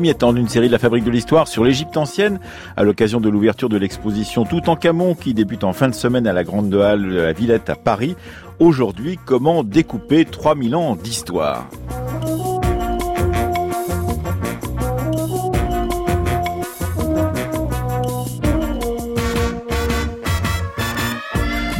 [0.00, 2.40] Premier temps d'une série de la Fabrique de l'Histoire sur l'Égypte ancienne,
[2.74, 6.26] à l'occasion de l'ouverture de l'exposition Tout en Camon qui débute en fin de semaine
[6.26, 8.16] à la Grande Halle de la Villette à Paris.
[8.60, 11.68] Aujourd'hui, comment découper 3000 ans d'histoire?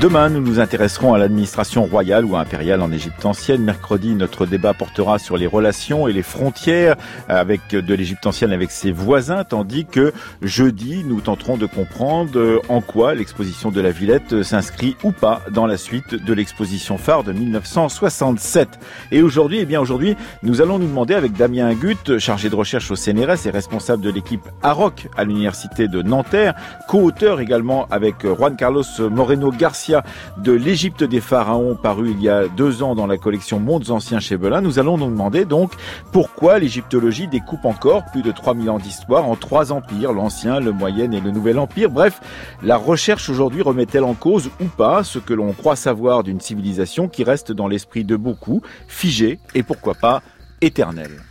[0.01, 3.63] Demain, nous nous intéresserons à l'administration royale ou impériale en Égypte ancienne.
[3.63, 6.97] Mercredi, notre débat portera sur les relations et les frontières
[7.29, 12.81] avec de l'Égypte ancienne avec ses voisins, tandis que jeudi, nous tenterons de comprendre en
[12.81, 17.33] quoi l'exposition de la Villette s'inscrit ou pas dans la suite de l'exposition phare de
[17.33, 18.71] 1967.
[19.13, 22.91] Et aujourd'hui, eh bien aujourd'hui, nous allons nous demander avec Damien Gut, chargé de recherche
[22.91, 26.55] au CNRS et responsable de l'équipe AROC à l'université de Nanterre,
[26.89, 29.90] co-auteur également avec Juan Carlos Moreno Garcia
[30.39, 34.21] de l'Égypte des pharaons paru il y a deux ans dans la collection Mondes anciens
[34.21, 34.61] chez Belin.
[34.61, 35.73] Nous allons nous demander donc
[36.13, 41.11] pourquoi l'égyptologie découpe encore plus de 3000 ans d'histoire en trois empires, l'ancien, le moyen
[41.13, 41.91] et le nouvel empire.
[41.91, 42.21] Bref,
[42.63, 47.09] la recherche aujourd'hui remet-elle en cause ou pas ce que l'on croit savoir d'une civilisation
[47.09, 50.23] qui reste dans l'esprit de beaucoup, figée et pourquoi pas
[50.61, 51.23] éternelle?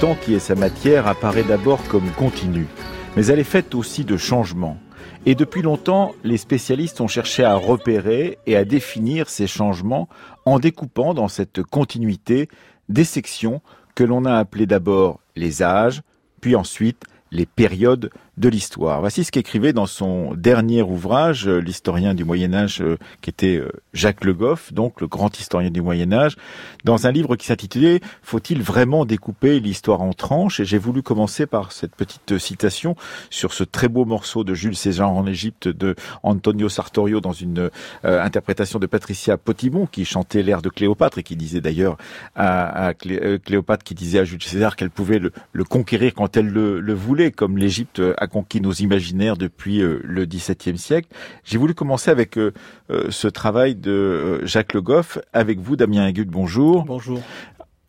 [0.00, 2.68] Temps qui est sa matière, apparaît d'abord comme continue.
[3.16, 4.78] Mais elle est faite aussi de changements.
[5.26, 10.08] Et depuis longtemps, les spécialistes ont cherché à repérer et à définir ces changements
[10.44, 12.48] en découpant dans cette continuité
[12.88, 13.60] des sections
[13.96, 16.02] que l'on a appelées d'abord les âges,
[16.40, 19.00] puis ensuite les périodes de l'histoire.
[19.00, 23.56] Voici ce qu'écrivait dans son dernier ouvrage euh, l'historien du Moyen Âge euh, qui était
[23.56, 26.36] euh, Jacques Le Goff, donc le grand historien du Moyen Âge,
[26.84, 30.60] dans un livre qui s'intitulait Faut-il vraiment découper l'histoire en tranches?
[30.60, 32.94] Et j'ai voulu commencer par cette petite citation
[33.30, 37.70] sur ce très beau morceau de Jules César en Égypte de Antonio Sartorio dans une
[38.04, 41.96] interprétation de Patricia Potimon qui chantait l'air de Cléopâtre et qui disait d'ailleurs
[42.36, 47.30] à, Cléopâtre qui disait à Jules César qu'elle pouvait le, conquérir quand elle le, voulait,
[47.30, 51.08] comme l'Égypte conquis nos imaginaires depuis euh, le XVIIe siècle.
[51.44, 52.52] J'ai voulu commencer avec euh,
[52.90, 55.18] euh, ce travail de Jacques Le Goff.
[55.32, 56.84] Avec vous, Damien Agut, bonjour.
[56.84, 57.20] Bonjour.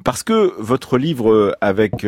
[0.04, 2.06] Parce que votre livre avec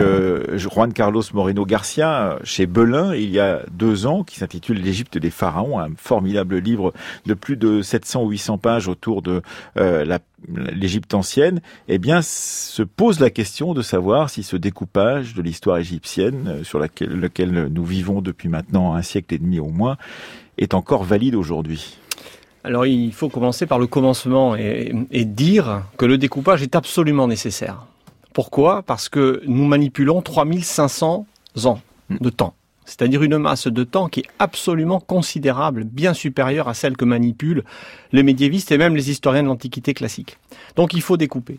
[0.55, 5.29] Juan Carlos Moreno Garcia chez Belin il y a deux ans, qui s'intitule L'Égypte des
[5.29, 6.93] pharaons, un formidable livre
[7.25, 9.41] de plus de 700 ou 800 pages autour de
[10.47, 15.77] l'Égypte ancienne, eh bien, se pose la question de savoir si ce découpage de l'histoire
[15.77, 19.97] égyptienne, euh, sur laquelle, nous vivons depuis maintenant un siècle et demi au moins,
[20.57, 21.97] est encore valide aujourd'hui.
[22.63, 27.85] Alors il faut commencer par le commencement et, dire que le découpage est absolument nécessaire.
[28.33, 28.83] Pourquoi?
[28.83, 31.25] Parce que nous manipulons 3500
[31.65, 32.53] ans de temps
[32.91, 37.63] c'est-à-dire une masse de temps qui est absolument considérable, bien supérieure à celle que manipulent
[38.11, 40.37] les médiévistes et même les historiens de l'Antiquité classique.
[40.75, 41.57] Donc il faut découper.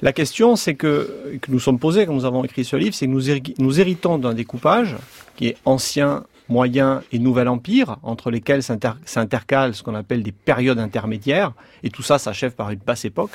[0.00, 3.62] La question, c'est que, nous sommes posés quand nous avons écrit ce livre, c'est que
[3.62, 4.96] nous héritons d'un découpage
[5.36, 10.78] qui est ancien, moyen et nouvel empire, entre lesquels s'intercalent ce qu'on appelle des périodes
[10.78, 11.52] intermédiaires,
[11.82, 13.30] et tout ça s'achève par une basse époque.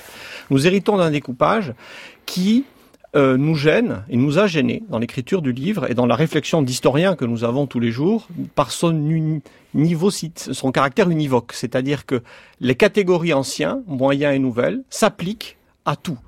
[0.49, 1.73] Nous héritons d'un découpage
[2.25, 2.65] qui
[3.15, 6.61] euh, nous gêne et nous a gêné dans l'écriture du livre et dans la réflexion
[6.61, 9.41] d'historien que nous avons tous les jours par son
[10.35, 12.21] son caractère univoque, c'est-à-dire que
[12.59, 16.19] les catégories anciens, moyens et nouvelles s'appliquent à tout,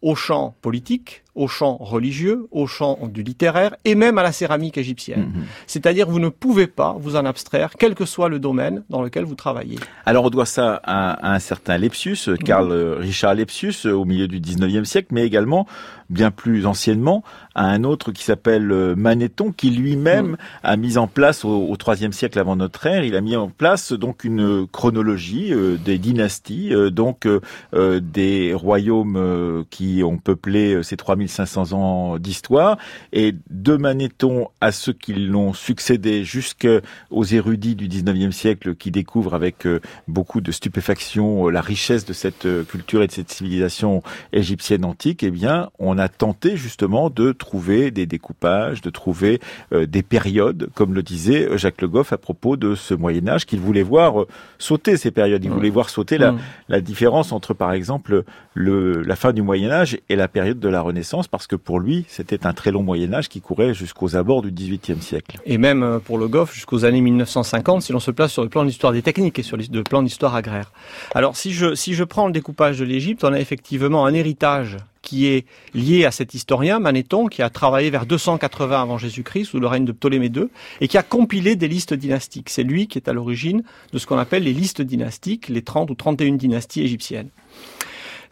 [0.00, 4.76] au champ politique, au champ religieux, au champ du littéraire et même à la céramique
[4.78, 5.32] égyptienne.
[5.34, 5.44] Mhm.
[5.66, 9.24] C'est-à-dire vous ne pouvez pas vous en abstraire, quel que soit le domaine dans lequel
[9.24, 9.78] vous travaillez.
[10.06, 13.00] Alors on doit ça à, un certain Lepsius, Karl mhm.
[13.00, 15.66] Richard Lepsius, au milieu du 19e siècle, mais également
[16.12, 17.24] bien plus anciennement
[17.54, 20.36] à un autre qui s'appelle euh, Manéthon, qui lui-même mm.
[20.62, 23.92] a mis en place au IIIe siècle avant notre ère, il a mis en place
[23.92, 27.26] donc une chronologie euh, des dynasties, euh, donc
[27.72, 30.96] des royaumes qui ont peuplé ces
[31.26, 32.78] 3500 ans d'histoire,
[33.12, 39.34] et de Manéthon à ceux qui l'ont succédé jusqu'aux érudits du XIXe siècle qui découvrent
[39.34, 39.66] avec
[40.08, 44.02] beaucoup de stupéfaction la richesse de cette culture et de cette civilisation
[44.32, 49.40] égyptienne antique, eh bien, on a tenté justement de trouver des découpages, de trouver
[49.72, 53.46] euh, des périodes, comme le disait Jacques Le Goff à propos de ce Moyen Âge,
[53.46, 54.28] qu'il voulait voir euh,
[54.58, 55.44] sauter ces périodes.
[55.44, 56.34] Il voulait voir sauter la,
[56.68, 60.68] la différence entre, par exemple, le, la fin du Moyen Âge et la période de
[60.68, 64.16] la Renaissance, parce que pour lui, c'était un très long Moyen Âge qui courait jusqu'aux
[64.16, 65.38] abords du XVIIIe siècle.
[65.44, 68.48] Et même euh, pour Le Goff, jusqu'aux années 1950, si l'on se place sur le
[68.48, 70.72] plan de l'histoire des techniques et sur le plan d'histoire agraire.
[71.14, 74.78] Alors, si je, si je prends le découpage de l'Égypte, on a effectivement un héritage
[75.02, 79.60] qui est lié à cet historien, Manéthon, qui a travaillé vers 280 avant Jésus-Christ, sous
[79.60, 80.46] le règne de Ptolémée II,
[80.80, 82.48] et qui a compilé des listes dynastiques.
[82.48, 83.62] C'est lui qui est à l'origine
[83.92, 87.28] de ce qu'on appelle les listes dynastiques, les 30 ou 31 dynasties égyptiennes.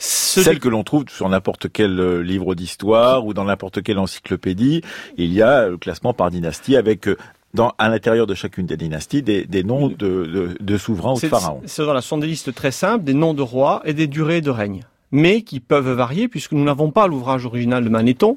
[0.03, 4.83] Celles que l'on trouve sur n'importe quel euh, livre d'histoire ou dans n'importe quelle encyclopédie,
[5.19, 7.17] il y a le classement par dynastie avec euh,
[7.53, 11.21] dans, à l'intérieur de chacune des dynasties des, des noms de, de, de souverains ou
[11.21, 11.61] de pharaons.
[11.67, 14.83] Ce sont des listes très simples, des noms de rois et des durées de règne
[15.13, 18.37] mais qui peuvent varier puisque nous n'avons pas l'ouvrage original de Manéthon.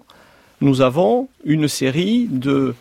[0.61, 2.73] Nous avons une série de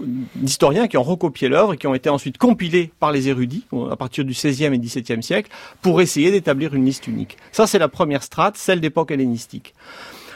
[0.00, 3.96] d'historiens qui ont recopié l'œuvre et qui ont été ensuite compilés par les érudits à
[3.96, 5.50] partir du XVIe et XVIIe siècle
[5.82, 7.36] pour essayer d'établir une liste unique.
[7.52, 9.74] Ça, c'est la première strate, celle d'époque hellénistique.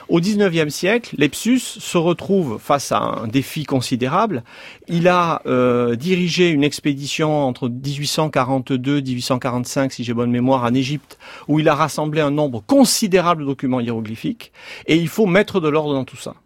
[0.08, 4.42] Au XIXe siècle, Lepsus se retrouve face à un défi considérable.
[4.88, 11.18] Il a euh, dirigé une expédition entre 1842 1845, si j'ai bonne mémoire, en Égypte,
[11.46, 14.50] où il a rassemblé un nombre considérable de documents hiéroglyphiques,
[14.86, 16.36] et il faut mettre de l'ordre dans tout ça.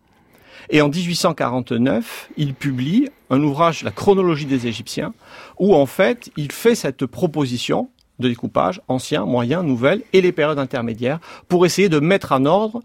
[0.70, 5.14] Et en 1849, il publie un ouvrage, La chronologie des Égyptiens,
[5.58, 7.88] où en fait, il fait cette proposition
[8.18, 11.18] de découpage ancien, moyen, nouvelle et les périodes intermédiaires
[11.48, 12.82] pour essayer de mettre en ordre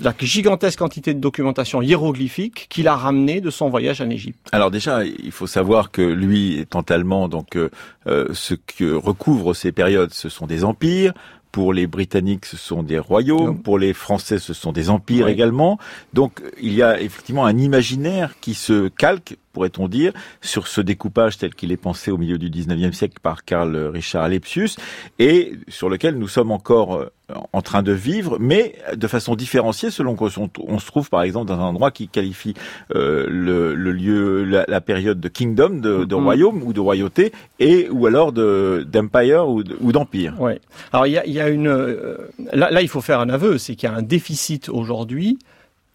[0.00, 4.38] la gigantesque quantité de documentation hiéroglyphique qu'il a ramené de son voyage en Égypte.
[4.52, 7.70] Alors déjà, il faut savoir que lui étant allemand, donc euh,
[8.06, 11.14] euh, ce que recouvrent ces périodes, ce sont des empires.
[11.56, 13.62] Pour les Britanniques, ce sont des royaumes.
[13.62, 15.78] Pour les Français, ce sont des empires également.
[16.12, 20.12] Donc, il y a effectivement un imaginaire qui se calque pourrait-on dire,
[20.42, 24.28] sur ce découpage tel qu'il est pensé au milieu du 19e siècle par Karl Richard
[24.28, 24.76] Lepsius,
[25.18, 27.10] et sur lequel nous sommes encore euh,
[27.54, 31.46] en train de vivre, mais de façon différenciée selon qu'on on se trouve par exemple
[31.46, 32.52] dans un endroit qui qualifie
[32.94, 36.22] euh, le, lieu, la, période de kingdom, de, de mm-hmm.
[36.22, 40.34] royaume ou de royauté, et ou alors d'empire ou d'empire.
[40.38, 40.52] Oui.
[40.92, 43.56] Alors il y a, y a, une euh, là, là il faut faire un aveu,
[43.56, 45.38] c'est qu'il y a un déficit aujourd'hui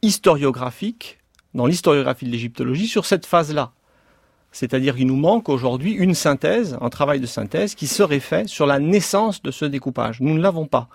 [0.02, 1.20] historiographique
[1.54, 3.72] dans l'historiographie de l'égyptologie sur cette phase-là.
[4.52, 8.66] C'est-à-dire qu'il nous manque aujourd'hui une synthèse, un travail de synthèse qui serait fait sur
[8.66, 10.20] la naissance de ce découpage.
[10.20, 10.90] Nous ne l'avons pas.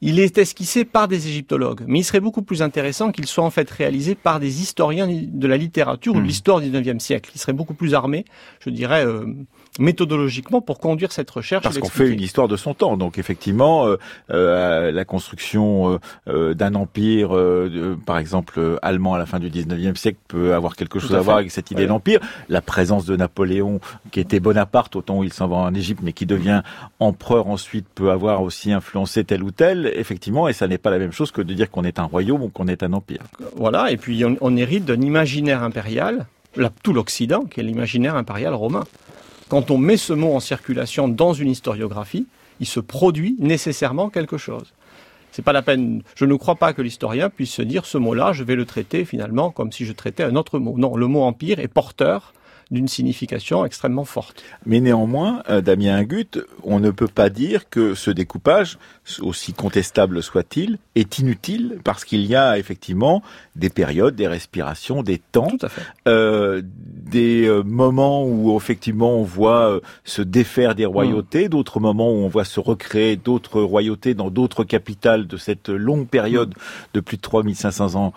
[0.00, 3.50] Il est esquissé par des égyptologues, mais il serait beaucoup plus intéressant qu'il soit en
[3.50, 6.26] fait réalisé par des historiens de la littérature ou de hmm.
[6.26, 7.30] l'histoire du XIXe siècle.
[7.34, 8.24] Il serait beaucoup plus armé,
[8.60, 9.24] je dirais, euh,
[9.78, 11.62] méthodologiquement pour conduire cette recherche.
[11.62, 12.96] Parce qu'on fait une histoire de son temps.
[12.96, 13.96] Donc effectivement, euh,
[14.30, 17.30] euh la construction euh, d'un empire,
[18.06, 21.38] par exemple allemand à la fin du 19e siècle, peut avoir quelque chose à, voir
[21.38, 22.20] avec cette idée d'empire.
[22.48, 26.00] La présence de Napoléon, qui était Bonaparte au temps où il s'en va en Égypte,
[26.02, 26.62] mais qui devient
[27.00, 30.98] empereur ensuite, peut avoir aussi influencé tel ou tel effectivement, et ça n'est pas la
[30.98, 33.22] même chose que de dire qu'on est un royaume ou qu'on est un empire.
[33.56, 36.26] Voilà, et puis on, hérite d'un imaginaire impérial,
[36.82, 38.84] tout l'Occident, qui est l'imaginaire impérial romain.
[39.54, 42.26] Quand on met ce mot en circulation dans une historiographie,
[42.58, 44.72] il se produit nécessairement quelque chose.
[45.30, 46.02] C'est pas la peine.
[46.16, 49.04] Je ne crois pas que l'historien puisse se dire ce mot-là, je vais le traiter
[49.04, 50.74] finalement comme si je traitais un autre mot.
[50.76, 52.34] Non, le mot empire est porteur
[52.70, 54.42] d'une signification extrêmement forte.
[54.66, 58.78] Mais néanmoins, euh, Damien Ingut, on ne peut pas dire que ce découpage,
[59.20, 63.22] aussi contestable soit-il, est inutile parce qu'il y a effectivement
[63.56, 65.52] des périodes, des respirations, des temps,
[66.08, 66.62] euh,
[67.04, 71.48] des euh, moments où effectivement on voit se défaire des royautés, mm.
[71.48, 76.06] d'autres moments où on voit se recréer d'autres royautés dans d'autres capitales de cette longue
[76.06, 76.60] période mm.
[76.94, 78.12] de plus de 3500 ans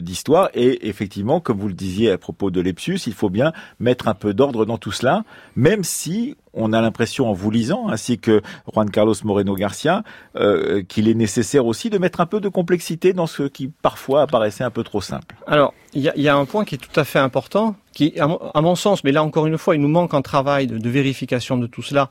[0.00, 0.50] d'histoire.
[0.54, 4.14] Et effectivement, comme vous le disiez à propos de Lepsius, il faut bien mettre un
[4.14, 5.24] peu d'ordre dans tout cela,
[5.56, 8.42] même si on a l'impression en vous lisant, ainsi que
[8.72, 10.02] Juan Carlos Moreno Garcia,
[10.36, 14.22] euh, qu'il est nécessaire aussi de mettre un peu de complexité dans ce qui parfois
[14.22, 15.34] apparaissait un peu trop simple.
[15.46, 18.74] Alors, il y a, un point qui est tout à fait important, qui, à mon,
[18.74, 21.66] sens, mais là encore une fois, il nous manque un travail de, de vérification de
[21.66, 22.08] tout cela,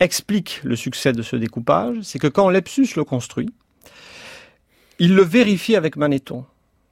[0.00, 3.50] explique le succès de ce découpage, c'est que quand Lepsus le construit,
[4.98, 6.44] il le vérifie avec Manéthon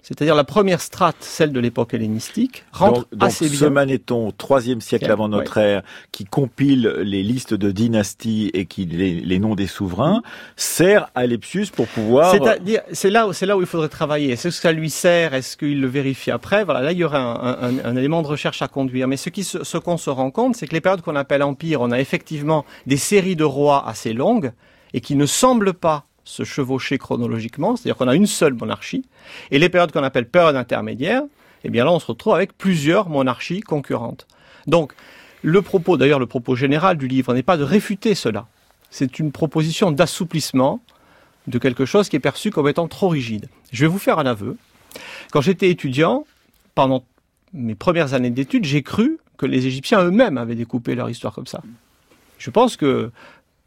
[0.07, 3.59] c'est-à-dire la première strate, celle de l'époque hellénistique, rentre donc, assez bien.
[3.59, 5.83] Ce Manéthon, troisième siècle avant notre ère,
[6.13, 10.23] qui compile les listes de dynasties et qui les, noms des souverains,
[10.55, 12.31] sert à Lepsus pour pouvoir.
[12.31, 14.31] C'est-à-dire, c'est là, c'est là où il faudrait travailler.
[14.31, 15.35] Est-ce que ça lui sert?
[15.35, 16.63] Est-ce qu'il le vérifie après?
[16.63, 19.09] Voilà, là il y aurait un, élément de recherche à conduire.
[19.09, 21.81] Mais ce qui, ce qu'on se rend compte, c'est que les périodes qu'on appelle empire,
[21.81, 24.53] on a effectivement des séries de rois assez longues
[24.95, 29.05] et qui ne semblent pas se chevaucher chronologiquement, c'est-à-dire qu'on a une seule monarchie,
[29.51, 31.23] et les périodes qu'on appelle périodes intermédiaires,
[31.65, 34.27] eh bien là on se retrouve avec plusieurs monarchies concurrentes.
[34.67, 34.93] Donc
[35.43, 38.49] le propos, d'ailleurs le propos général du livre n'est pas de réfuter cela,
[38.91, 40.81] c'est une proposition d'assouplissement
[41.47, 43.49] de quelque chose qui est perçu comme étant trop rigide.
[43.73, 44.57] Je vais vous faire un aveu.
[45.31, 46.27] Quand j'étais étudiant,
[46.75, 47.05] pendant
[47.53, 51.47] mes premières années d'études, j'ai cru que les Égyptiens eux-mêmes avaient découpé leur histoire comme
[51.47, 51.63] ça.
[52.39, 53.13] Je pense que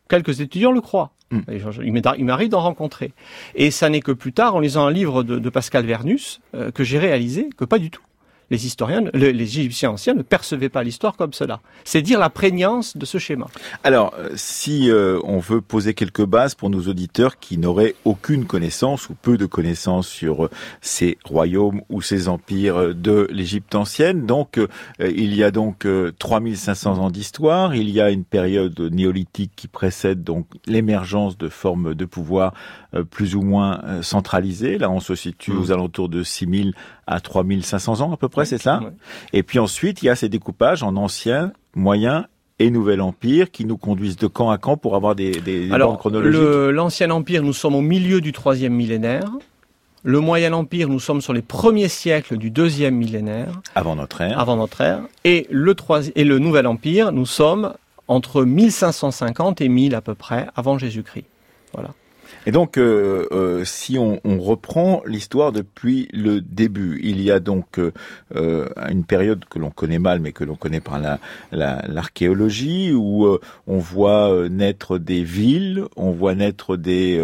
[0.10, 1.12] quelques étudiants le croient.
[1.32, 1.42] Hmm.
[1.48, 3.14] Il m'arrive d'en rencontrer.
[3.56, 6.84] Et ça n'est que plus tard, en lisant un livre de, Pascal Vernus, euh, que
[6.84, 8.02] j'ai réalisé que pas du tout
[8.50, 11.60] les historiens, les Égyptiens anciens ne percevaient pas l'histoire comme cela.
[11.84, 13.48] C'est dire la prégnance de ce schéma.
[13.84, 18.46] Alors, euh, si euh, on veut poser quelques bases pour nos auditeurs qui n'auraient aucune
[18.46, 20.50] connaissance ou peu de connaissance sur euh,
[20.82, 24.60] ces royaumes ou ces empires de l'Égypte ancienne, donc
[25.00, 25.88] il y a donc
[26.20, 31.94] 3500 ans d'histoire, il y a une période néolithique qui précède donc l'émergence de formes
[31.94, 32.54] de pouvoir
[33.10, 34.78] plus ou moins centralisées.
[34.78, 35.60] Là, on se situe mmh.
[35.60, 36.74] aux alentours de 6000
[37.10, 38.82] à 3500 ans à peu près, c'est ça
[39.34, 42.28] Et puis ensuite, il y a ces découpages en ancien, moyen
[42.60, 45.98] et Nouvel Empire qui nous conduisent de camp à camp pour avoir des, des, Alors,
[45.98, 46.40] chronologiques
[46.74, 49.32] L'Ancien Empire, nous sommes au milieu du troisième millénaire.
[50.04, 53.60] Le Moyen Empire, nous sommes sur les premiers siècles du deuxième millénaire.
[53.76, 54.40] Avant notre ère.
[54.40, 55.02] Avant notre ère.
[55.26, 55.76] Et le,
[56.16, 57.74] et le Nouvel Empire, nous sommes
[58.08, 61.26] entre 1550 et 1000 à peu près avant Jésus-Christ.
[61.74, 61.90] Voilà.
[62.46, 67.40] Et donc, euh, euh, si on, on reprend l'histoire depuis le début, il y a
[67.40, 67.92] donc euh,
[68.36, 71.20] euh une période que l'on connaît mal, mais que l'on connaît par la,
[71.52, 77.24] l'archéologie, où euh, on voit naître des villes, on voit naître des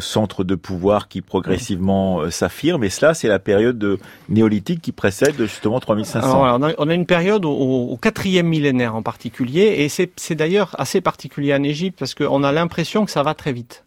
[0.00, 2.84] centres de pouvoir qui progressivement s'affirment.
[2.84, 6.44] Et cela, c'est la période néolithique qui précède justement 3500.
[6.44, 11.54] Alors, on a une période au, quatrième millénaire en particulier, et c'est d'ailleurs assez particulier
[11.54, 13.84] en Égypte parce qu'on a l'impression que ça va très vite.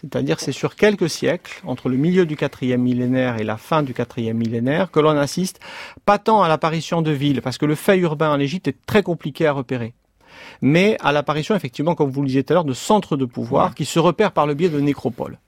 [0.00, 3.92] C'est-à-dire c'est sur quelques siècles, entre le milieu du quatrième millénaire et la fin du
[3.92, 5.60] quatrième millénaire, que l'on assiste
[6.06, 9.02] pas tant à l'apparition de villes, parce que le fait urbain en Égypte est très
[9.02, 9.92] compliqué à repérer,
[10.62, 13.74] mais à l'apparition, effectivement, comme vous le disiez tout à l'heure, de centres de pouvoir
[13.74, 15.38] qui se repèrent par le biais de nécropoles.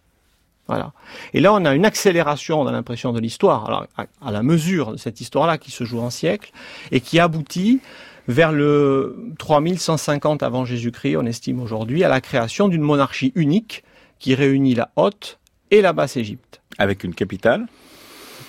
[0.68, 0.92] Voilà.
[1.32, 4.92] Et là, on a une accélération, on a l'impression, de l'histoire, alors à, la mesure
[4.92, 6.52] de cette histoire-là qui se joue en siècle,
[6.90, 7.80] et qui aboutit
[8.28, 13.82] vers le 3150 avant Jésus-Christ, on estime aujourd'hui, à la création d'une monarchie unique
[14.22, 16.62] qui réunit la Haute et la Basse Égypte.
[16.78, 17.66] Avec une capitale?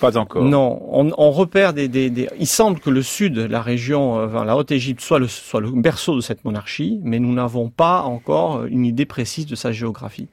[0.00, 0.44] Pas encore.
[0.44, 5.00] Non, on, repère des, des, Il semble que le sud, la région, euh, la Haute-Égypte,
[5.00, 9.04] soit le, soit le berceau de cette monarchie, mais nous n'avons pas encore une idée
[9.04, 10.28] précise de sa géographie.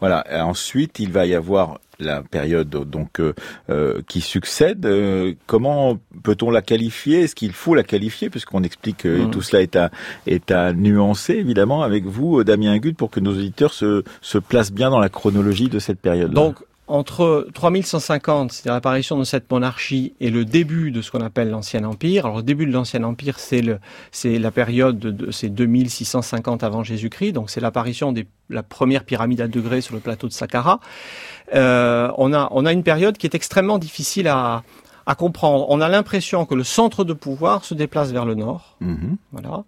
[0.00, 0.24] Voilà.
[0.44, 3.34] ensuite, il va y avoir la période donc euh,
[3.70, 4.84] euh, qui succède.
[4.86, 7.22] Euh, comment peut-on la qualifier?
[7.22, 8.30] Est-ce qu'il faut la qualifier?
[8.30, 9.30] Puisqu'on explique que mm.
[9.30, 9.90] tout cela est à,
[10.26, 14.72] est à nuancer, évidemment, avec vous, Damien Gut, pour que nos auditeurs se, se placent
[14.72, 16.32] bien dans la chronologie de cette période.
[16.32, 16.34] -là.
[16.34, 16.56] Donc,
[16.88, 21.84] entre 3150, c'est-à-dire l'apparition de cette monarchie, et le début de ce qu'on appelle l'Ancien
[21.84, 22.26] Empire.
[22.26, 23.78] Alors, le début de l'Ancien Empire, c'est le,
[24.12, 27.32] c'est la période de, c'est 2650 avant Jésus-Christ.
[27.32, 30.80] Donc, c'est l'apparition de la première pyramide à degrés sur le plateau de Saqqara.
[31.54, 34.62] Euh, on a, on a une période qui est extrêmement difficile à,
[35.06, 35.66] à comprendre.
[35.68, 38.76] On a l'impression que le centre de pouvoir se déplace vers le nord.
[38.82, 39.16] Mm-hmm.
[39.32, 39.64] Voilà.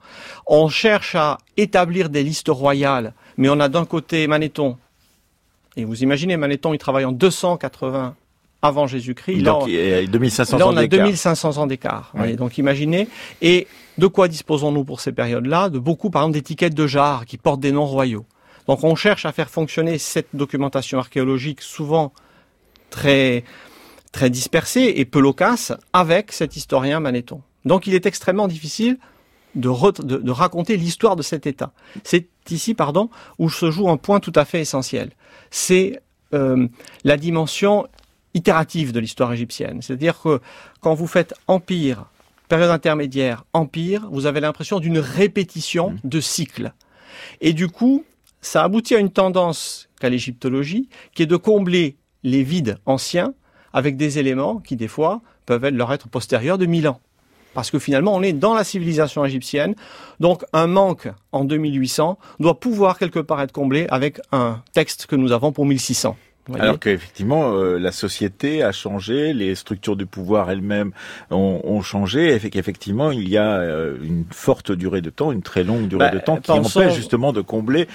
[0.46, 4.76] On cherche à établir des listes royales, mais on a d'un côté Manéthon,
[5.78, 8.16] et vous imaginez, Manéthon, il travaille en 280
[8.62, 9.42] avant Jésus-Christ.
[9.42, 12.12] Donc, il y a 2500 là, on a 2500 ans d'écart.
[12.36, 13.08] Donc, imaginez.
[13.40, 15.68] Et de quoi disposons-nous pour ces périodes-là?
[15.68, 18.26] De beaucoup, par exemple, d'étiquettes de jarres qui portent des noms royaux.
[18.66, 22.12] Donc, on cherche à faire fonctionner cette documentation archéologique, souvent
[22.90, 23.44] très,
[24.10, 27.42] très dispersée et peu loquace, avec cet historien Manéthon.
[27.64, 28.98] Donc, il est extrêmement difficile
[29.54, 29.70] de,
[30.02, 31.72] de raconter l'histoire de cet État.
[32.02, 35.10] C'est ici, pardon, où se joue un point tout à fait essentiel
[35.50, 36.00] c'est
[36.34, 36.68] euh,
[37.04, 37.86] la dimension
[38.34, 39.80] itérative de l'histoire égyptienne.
[39.82, 40.40] C'est-à-dire que
[40.80, 42.06] quand vous faites empire,
[42.48, 45.98] période intermédiaire, empire, vous avez l'impression d'une répétition Mm.
[46.04, 46.72] de cycles.
[47.40, 48.04] Et du coup,
[48.40, 53.34] ça aboutit à une tendance qu'a l'égyptologie, qui est de combler les vides anciens
[53.72, 57.00] avec des éléments qui, des fois, peuvent leur être postérieurs de 1000 ans.
[57.58, 59.74] Parce que finalement, on est dans la civilisation égyptienne.
[60.20, 65.16] Donc, un manque en 2800 doit pouvoir quelque part être comblé avec un texte que
[65.16, 66.16] nous avons pour 1600.
[66.46, 70.92] Vous voyez Alors qu'effectivement, euh, la société a changé, les structures du pouvoir elles-mêmes
[71.32, 75.42] ont, ont changé, et qu'effectivement, il y a euh, une forte durée de temps, une
[75.42, 77.88] très longue durée Bah, de temps, qui empêche justement de combler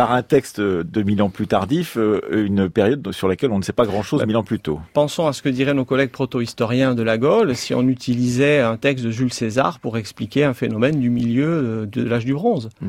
[0.00, 3.62] par un texte de mille ans plus tardif, euh, une période sur laquelle on ne
[3.62, 4.80] sait pas grand-chose mille ans plus tôt.
[4.94, 8.78] Pensons à ce que diraient nos collègues proto-historiens de la Gaule si on utilisait un
[8.78, 12.70] texte de Jules César pour expliquer un phénomène du milieu euh, de l'âge du bronze.
[12.80, 12.86] Mm.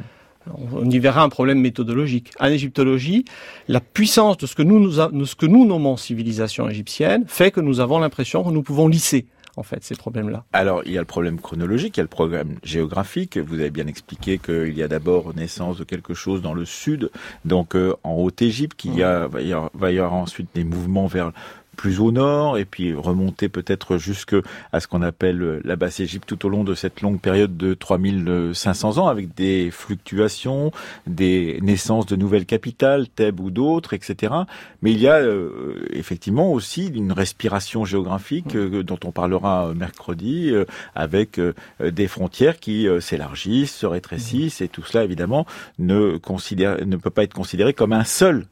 [0.74, 2.32] On y verra un problème méthodologique.
[2.40, 3.26] En égyptologie,
[3.68, 7.26] la puissance de ce que nous, nous a- de ce que nous nommons civilisation égyptienne
[7.28, 9.26] fait que nous avons l'impression que nous pouvons lisser
[9.62, 10.44] en fait ces problèmes-là.
[10.54, 13.38] Alors, il y a le problème chronologique, il y a le problème géographique.
[13.38, 17.12] Vous avez bien expliqué qu'il y a d'abord naissance de quelque chose dans le sud,
[17.46, 20.64] donc euh, en Haute-Égypte, qu'il y a, va y avoir, va y avoir ensuite des
[20.64, 21.32] mouvements vers
[21.78, 24.36] plus au nord, et puis remonter peut-être jusque
[24.72, 28.98] à ce qu'on appelle la Basse-Égypte tout au long de cette longue période de 3500
[28.98, 30.72] ans, avec des fluctuations,
[31.08, 34.34] des naissances de nouvelles capitales, Thèbes ou d'autres, etc.
[34.82, 39.74] Mais il y a euh, effectivement aussi une respiration géographique euh, dont on parlera euh,
[39.74, 41.40] mercredi, euh, avec
[41.80, 45.46] des frontières qui s'élargissent, se rétrécissent, et tout cela évidemment
[45.80, 48.46] ne, considère, ne peut pas être considéré comme un seul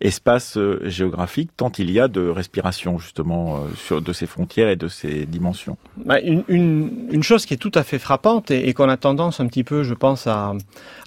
[0.00, 4.68] espace euh, géographique, tant il y a de respiration justement euh, sur, de ces frontières
[4.68, 5.76] et de ces dimensions.
[5.96, 8.96] Bah, Une, une, une chose qui est tout à fait frappante et, et qu'on a
[8.96, 10.54] tendance un petit peu, je pense, à,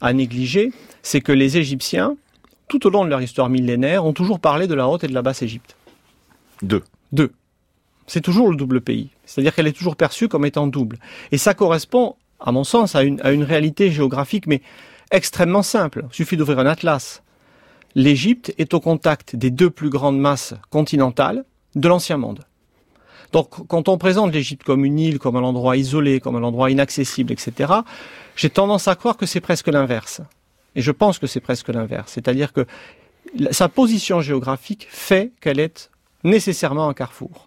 [0.01, 0.71] à négliger,
[1.03, 2.15] c'est que les Égyptiens,
[2.67, 5.13] tout au long de leur histoire millénaire, ont toujours parlé de la Haute et de
[5.13, 5.75] la Basse Égypte.
[6.61, 6.83] Deux.
[7.11, 7.31] Deux.
[8.07, 9.09] C'est toujours le double pays.
[9.25, 10.97] C'est-à-dire qu'elle est toujours perçue comme étant double.
[11.31, 14.61] Et ça correspond, à mon sens, à une, à une réalité géographique, mais
[15.11, 16.05] extrêmement simple.
[16.11, 17.21] Il suffit d'ouvrir un atlas.
[17.95, 22.43] L'Égypte est au contact des deux plus grandes masses continentales de l'ancien monde.
[23.31, 26.71] Donc, quand on présente l'Égypte comme une île, comme un endroit isolé, comme un endroit
[26.71, 27.73] inaccessible, etc.,
[28.35, 30.21] j'ai tendance à croire que c'est presque l'inverse.
[30.75, 32.11] Et je pense que c'est presque l'inverse.
[32.11, 32.65] C'est-à-dire que
[33.51, 35.89] sa position géographique fait qu'elle est
[36.23, 37.45] nécessairement un carrefour.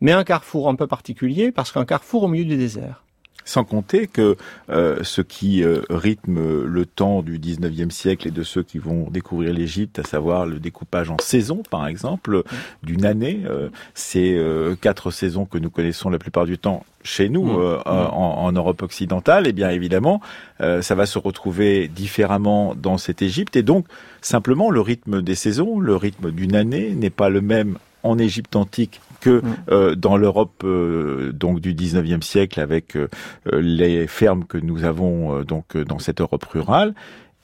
[0.00, 3.04] Mais un carrefour un peu particulier parce qu'un carrefour au milieu du désert.
[3.44, 4.36] Sans compter que
[4.70, 9.08] euh, ce qui euh, rythme le temps du 19e siècle et de ceux qui vont
[9.10, 12.42] découvrir l'Égypte, à savoir le découpage en saisons, par exemple,
[12.82, 14.40] d'une année, euh, ces
[14.80, 17.58] quatre saisons que nous connaissons la plupart du temps chez nous, Mm.
[17.58, 20.20] euh, en, en Europe occidentale, et bien évidemment,
[20.60, 23.56] ça va se retrouver différemment dans cette Égypte.
[23.56, 23.86] Et donc,
[24.20, 28.56] simplement, le rythme des saisons, le rythme d'une année n'est pas le même en Égypte
[28.56, 29.54] antique que Mm.
[29.70, 33.08] euh, dans l'Europe euh, donc du 19e siècle avec euh,
[33.52, 36.94] les fermes que nous avons euh, donc dans cette Europe rurale.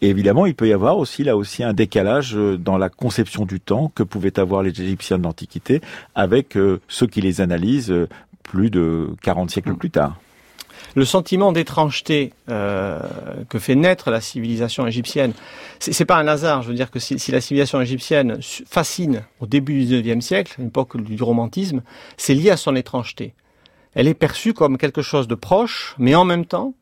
[0.00, 3.58] Et évidemment, il peut y avoir aussi là aussi un décalage dans la conception du
[3.58, 5.80] temps que pouvaient avoir les Égyptiens de l'Antiquité
[6.14, 8.08] avec euh, ceux qui les analysent euh,
[8.44, 10.16] plus de 40 siècles plus tard.
[10.98, 12.98] Le sentiment d'étrangeté euh,
[13.48, 15.32] que fait naître la civilisation égyptienne,
[15.78, 16.62] c'est pas un hasard.
[16.62, 21.00] Je veux dire que si, la civilisation égyptienne fascine au début du XIXe siècle, l'époque
[21.00, 21.82] du romantisme,
[22.16, 23.34] c'est lié à son étrangeté.
[23.94, 26.74] Elle est perçue comme quelque chose de proche, mais en même temps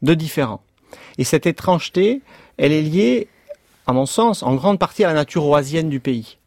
[0.00, 0.62] de différent.
[1.18, 2.22] Et cette étrangeté,
[2.56, 3.28] elle est liée,
[3.86, 6.38] à mon sens, en grande partie à la nature oasienne du pays.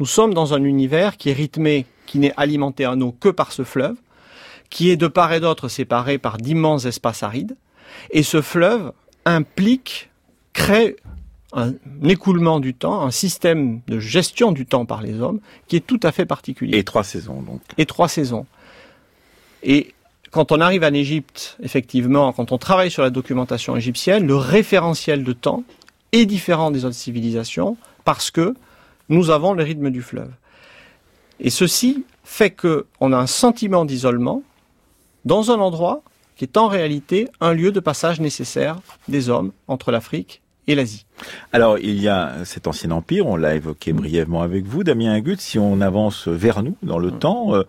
[0.00, 3.52] Nous sommes dans un univers qui est rythmé, qui n'est alimenté en eau que par
[3.52, 3.96] ce fleuve,
[4.72, 7.56] qui est de part et d'autre séparé par d'immenses espaces arides.
[8.10, 8.92] Et ce fleuve
[9.26, 10.10] implique,
[10.54, 10.96] crée
[11.52, 15.86] un écoulement du temps, un système de gestion du temps par les hommes qui est
[15.86, 16.78] tout à fait particulier.
[16.78, 17.60] Et trois saisons donc.
[17.76, 18.46] Et trois saisons.
[19.62, 19.92] Et
[20.30, 25.22] quand on arrive en Égypte, effectivement, quand on travaille sur la documentation égyptienne, le référentiel
[25.22, 25.64] de temps
[26.12, 28.54] est différent des autres civilisations parce que
[29.10, 30.30] nous avons le rythme du fleuve.
[31.40, 34.42] Et ceci fait que on a un sentiment d'isolement
[35.24, 36.02] dans un endroit
[36.36, 41.06] qui est en réalité un lieu de passage nécessaire des hommes entre l'Afrique et l'Asie.
[41.52, 45.36] Alors, il y a cet ancien empire, on l'a évoqué brièvement avec vous, Damien Agut,
[45.38, 47.64] si on avance vers nous dans le temps, euh,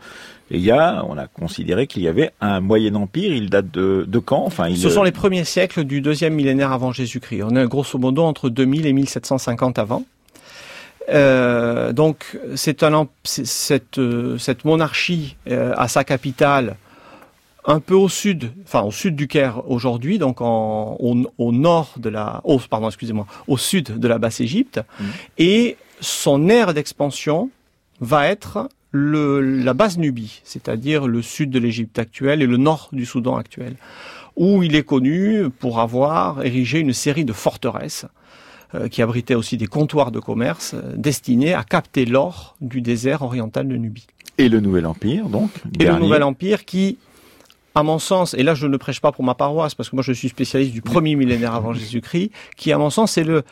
[0.52, 4.06] il y a, on a considéré qu'il y avait un moyen empire, il date de,
[4.08, 4.44] de quand?
[4.46, 7.44] Enfin, il, Ce sont les premiers siècles du deuxième millénaire avant Jésus-Christ.
[7.44, 10.04] On est grosso modo entre 2000 et 1750 avant.
[11.10, 16.78] Euh, donc c'est un cette euh, cette monarchie euh, a sa capitale
[17.66, 21.94] un peu au sud, enfin au sud du Caire aujourd'hui, donc en, au, au nord
[21.98, 25.06] de la, au, pardon, excusez-moi, au sud de la Basse-Égypte, Mhm.
[25.38, 27.50] et son aire d'expansion
[28.02, 33.06] va être la base Nubie, c'est-à-dire le sud de l'Égypte actuelle et le nord du
[33.06, 33.76] Soudan actuel,
[34.36, 38.06] où il est connu pour avoir érigé une série de forteresses
[38.76, 43.22] euh, qui abritaient aussi des comptoirs de commerce euh, destinés à capter l'or du désert
[43.24, 44.06] oriental de Nubie.
[44.38, 45.50] Et le Nouvel Empire, donc
[45.80, 46.98] Et le Nouvel Empire qui,
[47.76, 50.04] à mon sens, et là je ne prêche pas pour ma paroisse, parce que moi
[50.04, 53.44] je suis spécialiste du premier millénaire avant Jésus-Christ, qui à mon sens c'est le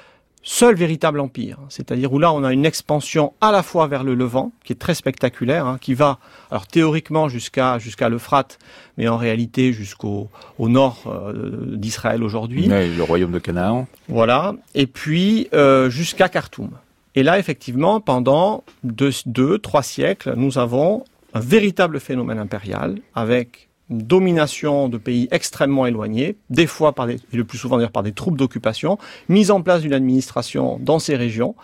[0.44, 1.58] seul véritable empire.
[1.70, 4.78] C'est-à-dire où là, on a une expansion à la fois vers le Levant, qui est
[4.78, 8.60] très spectaculaire, hein, qui va, alors théoriquement jusqu'à jusqu'à l'Euphrate,
[8.98, 12.68] mais en réalité jusqu'au au nord euh, d'Israël aujourd'hui.
[12.68, 13.88] le royaume de Canaan.
[14.08, 14.56] Voilà.
[14.76, 16.72] Et puis euh, jusqu'à Khartoum.
[17.14, 21.04] Et là, effectivement, pendant deux, deux, trois siècles, nous avons
[21.34, 27.38] un véritable phénomène impérial avec domination de pays extrêmement éloignés, des fois par des, et
[27.38, 28.98] le plus souvent d'ailleurs par des troupes d'occupation,
[29.30, 31.56] mise en place d'une administration dans ces régions.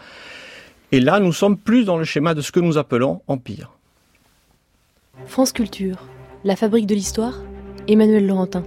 [0.92, 3.72] Et là, nous sommes plus dans le schéma de ce que nous appelons empire.
[5.26, 5.98] France Culture,
[6.44, 7.42] la fabrique de l'histoire,
[7.88, 8.64] Emmanuel Laurentin.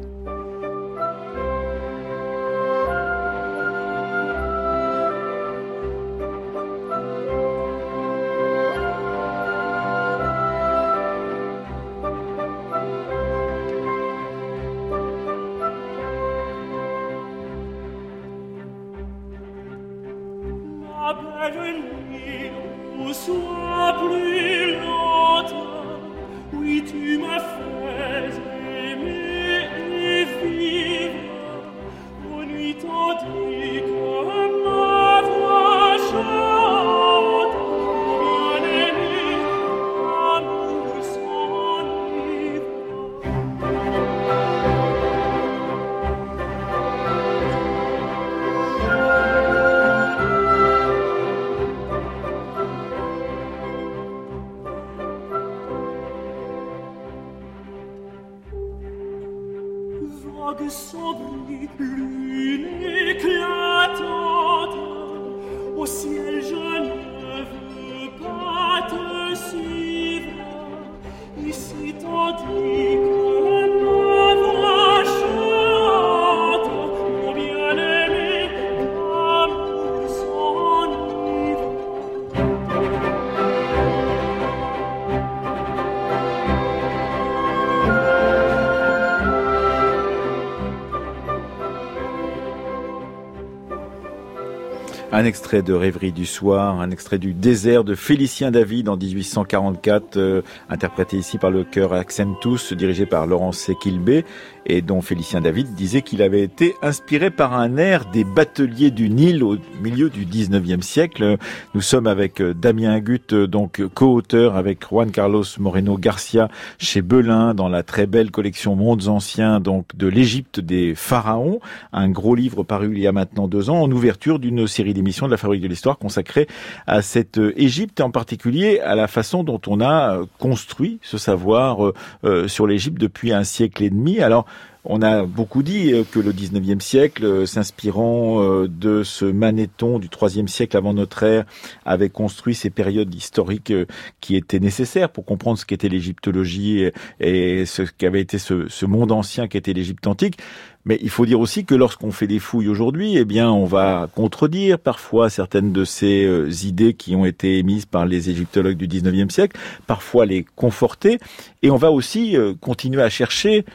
[95.21, 100.17] Un extrait de Rêverie du soir, un extrait du désert de Félicien David en 1844,
[100.17, 104.25] euh, interprété ici par le chœur Accentus, dirigé par Laurent Sequilbé,
[104.65, 109.11] et dont Félicien David disait qu'il avait été inspiré par un air des bateliers du
[109.11, 111.37] Nil au milieu du 19e siècle.
[111.75, 117.03] Nous sommes avec euh, Damien Gut, euh, donc co-auteur avec Juan Carlos Moreno Garcia chez
[117.03, 121.61] Belin dans la très belle collection Mondes anciens, donc de l'Égypte des pharaons,
[121.93, 124.95] un gros livre paru il y a maintenant deux ans en ouverture d'une série
[125.27, 126.47] de la Fabrique de l'Histoire consacrée
[126.87, 131.19] à cette euh, Égypte, en particulier à la façon dont on a euh, construit ce
[131.19, 131.93] savoir
[132.25, 134.21] euh, sur l'Égypte depuis un siècle et demi.
[134.21, 134.47] Alors,
[134.85, 140.75] on a beaucoup dit que le 19e siècle, s'inspirant de ce Manéthon du 3e siècle
[140.75, 141.45] avant notre ère,
[141.85, 143.75] avait construit ces périodes historiques
[144.23, 146.89] qui étaient nécessaires pour comprendre ce qu'était l'égyptologie
[147.21, 150.39] et ce qu'avait été ce monde ancien qu'était l'Égypte antique.
[150.85, 154.09] Mais il faut dire aussi que lorsqu'on fait des fouilles aujourd'hui, eh bien, on va
[154.15, 158.89] contredire parfois certaines de ces euh, idées qui ont été émises par les égyptologues du
[158.89, 161.19] 19e siècle, parfois les conforter,
[161.63, 163.67] et on va aussi euh, continuer à chercher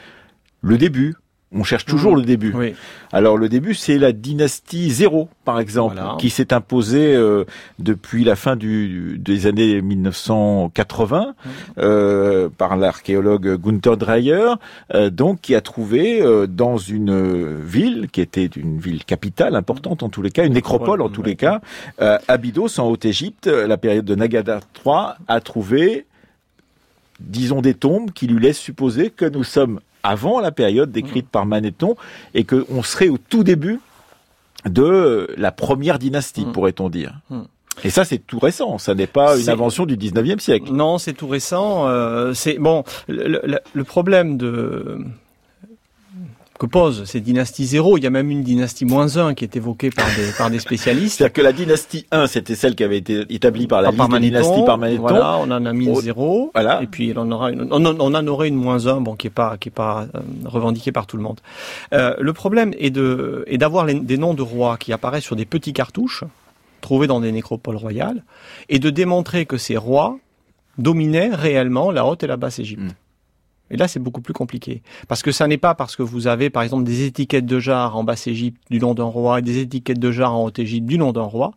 [0.62, 1.14] le début,
[1.52, 2.20] on cherche toujours mmh.
[2.20, 2.54] le début.
[3.12, 7.44] Alors le début, c'est la dynastie zéro, par exemple, qui s'est imposée euh,
[7.78, 11.48] depuis la fin du, des années 1980 mmh.
[11.78, 14.54] euh, par l'archéologue Gunther Dreyer,
[14.94, 20.08] euh, donc qui a trouvé dans une ville qui était une ville capitale importante en
[20.08, 21.60] tous les cas, une nécropole en tous les cas,
[22.28, 26.06] Abydos en Haute-Égypte, la période de Nagada III, a trouvé
[27.20, 31.46] disons des tombes qui lui laissent supposer que nous sommes avant la période décrite par
[31.46, 31.96] Manéthon
[32.34, 33.80] et qu'on serait au tout début
[34.64, 36.52] de la première dynastie, mm.
[36.52, 37.14] pourrait-on dire.
[37.30, 37.42] Mm.
[37.84, 38.78] Et ça, c'est tout récent.
[38.78, 40.72] Ça n'est pas une invention du 19e siècle.
[40.72, 41.86] Non, c'est tout récent.
[41.86, 42.84] Euh, c'est bon.
[43.06, 44.98] le, problème de
[46.58, 47.98] que posent ces dynasties zéro.
[47.98, 50.58] Il y a même une dynastie moins 1 qui est évoquée par des, par des
[50.58, 51.18] spécialistes.
[51.18, 54.20] C'est-à-dire que la dynastie 1, c'était celle qui avait été établie par la par liste
[54.20, 55.02] dynastie par Manéthon.
[55.02, 56.50] Voilà, on en a mis 0.
[56.54, 56.82] Voilà.
[56.82, 59.56] Et puis on, aura une, on, en aurait une moins 1, bon, qui est pas,
[59.58, 61.40] qui est pas euh, revendiquée par tout le monde.
[61.92, 65.44] Euh, le problème est de, est d'avoir des noms de rois qui apparaissent sur des
[65.44, 66.24] petits cartouches
[66.80, 68.22] trouvés dans des nécropoles royales
[68.68, 70.18] et de démontrer que ces rois
[70.78, 72.82] dominaient réellement la Haute et la Basse Égypte.
[72.82, 73.05] Mm.
[73.70, 74.82] Et là, c'est beaucoup plus compliqué.
[75.08, 77.96] Parce que ça n'est pas parce que vous avez, par exemple, des étiquettes de jarre
[77.96, 81.12] en Basse-Égypte du nom d'un roi et des étiquettes de jarre en Haute-Égypte du nom
[81.12, 81.52] d'un roi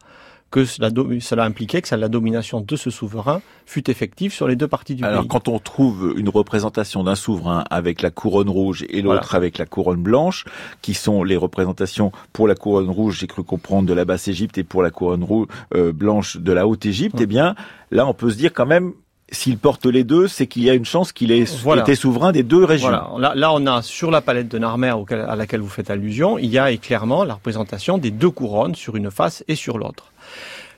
[0.52, 4.68] que cela, cela impliquait que la domination de ce souverain fut effective sur les deux
[4.68, 5.28] parties du Alors, pays.
[5.28, 9.36] quand on trouve une représentation d'un souverain avec la couronne rouge et l'autre Voilà.
[9.38, 10.46] avec la couronne blanche,
[10.82, 14.64] qui sont les représentations pour la couronne rouge, j'ai cru comprendre, de la Basse-Égypte et
[14.64, 15.46] pour la couronne rouge,
[15.76, 17.24] euh, blanche de la Haute-Égypte, Mm.
[17.24, 17.56] eh bien,
[17.92, 18.94] là, on peut se dire quand même,
[19.32, 21.82] s'il porte les deux, c'est qu'il y a une chance qu'il ait Voilà.
[21.84, 22.90] été souverain des deux régions.
[22.90, 23.10] Voilà.
[23.18, 26.38] Là, là, on a sur la palette de Narmer auquel- à laquelle vous faites allusion,
[26.38, 30.12] il y a clairement la représentation des deux couronnes sur une face et sur l'autre.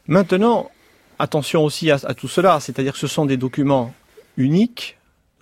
[0.07, 0.69] Maintenant,
[1.19, 3.93] attention aussi à, à tout cela, c'est-à-dire que ce sont des documents
[4.37, 4.97] uniques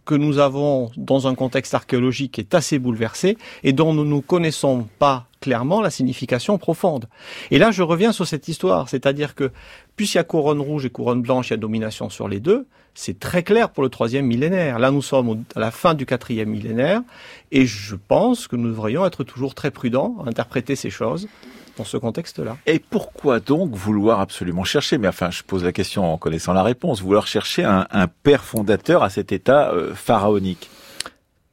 [0.05, 4.19] que nous avons dans un contexte archéologique qui est assez bouleversé et dont nous ne
[4.21, 7.05] connaissons pas clairement la signification profonde.
[7.51, 9.51] Et là, je reviens sur cette histoire, c'est-à-dire que
[9.95, 12.65] puisqu'il y a couronne rouge et couronne blanche, il y a domination sur les deux,
[12.99, 14.77] c'est très clair pour le troisième millénaire.
[14.77, 17.01] Là, nous sommes à la fin du quatrième millénaire
[17.49, 21.29] et je pense que nous devrions être toujours très prudents à interpréter ces choses
[21.77, 22.57] dans ce contexte-là.
[22.65, 26.61] Et pourquoi donc vouloir absolument chercher, mais enfin je pose la question en connaissant la
[26.61, 30.69] réponse, vouloir chercher un, un père fondateur à cet état euh, pharaonique?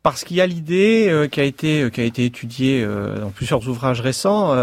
[0.02, 3.20] Parce qu'il y a l'idée euh, qui a été euh, qui a été étudiée euh,
[3.20, 4.54] dans plusieurs ouvrages récents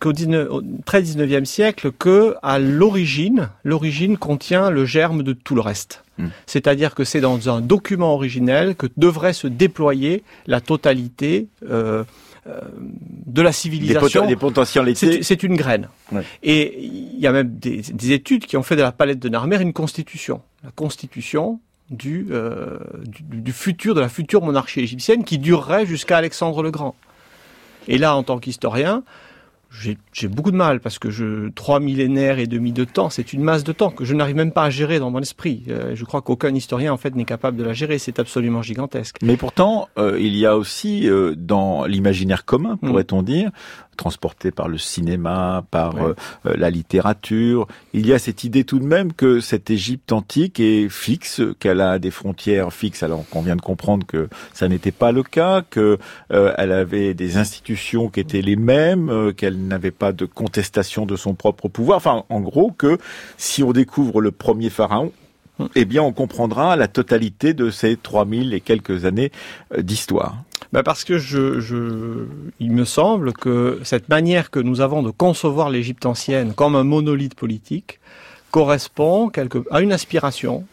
[0.00, 5.54] qu'au 19 au très 19e siècle que à l'origine l'origine contient le germe de tout
[5.54, 6.01] le reste.
[6.18, 6.26] Mm.
[6.46, 12.04] C'est-à-dire que c'est dans un document originel que devrait se déployer la totalité euh,
[12.46, 12.60] euh,
[13.26, 14.24] de la des, civilisation.
[14.24, 15.88] poten- des potentialités C'est une graine.
[16.10, 16.22] Ouais.
[16.42, 19.28] Et il y a même des, des études qui ont fait de la palette de
[19.28, 20.42] Narmer une constitution.
[20.64, 26.16] La constitution du, euh, du, du futur, de la future monarchie égyptienne qui durerait jusqu'à
[26.18, 26.94] Alexandre le Grand.
[27.88, 29.02] Et là, en tant qu'historien,
[30.12, 33.42] j'ai beaucoup de mal parce que je, trois millénaires et demi de temps, c'est une
[33.42, 35.64] masse de temps que je n'arrive même pas à gérer dans mon esprit.
[35.68, 37.98] Euh, je crois qu'aucun historien en fait n'est capable de la gérer.
[37.98, 39.16] C'est absolument gigantesque.
[39.22, 42.86] Mais pourtant, euh, il y a aussi euh, dans l'imaginaire commun, Mm.
[42.88, 43.50] pourrait-on dire,
[43.96, 46.14] transporté par le cinéma, par euh,
[46.46, 50.60] euh, la littérature, il y a cette idée tout de même que cette Égypte antique
[50.60, 54.92] est fixe, qu'elle a des frontières fixes, alors qu'on vient de comprendre que ça n'était
[54.92, 55.98] pas le cas, que
[56.32, 61.06] euh, elle avait des institutions qui étaient les mêmes, euh, qu'elle n'avait pas de contestation
[61.06, 61.98] de son propre pouvoir.
[61.98, 62.98] Enfin, en gros, que
[63.36, 65.12] si on découvre le premier pharaon.
[65.74, 69.30] Eh bien, on comprendra la totalité de ces 3000 et quelques années
[69.76, 70.36] euh, d'histoire.
[70.72, 72.26] Ben parce que je, je,
[72.60, 76.84] il me semble que cette manière que nous avons de concevoir l'Égypte ancienne comme un
[76.84, 78.00] monolithe politique
[78.50, 80.64] correspond quelque, à une aspiration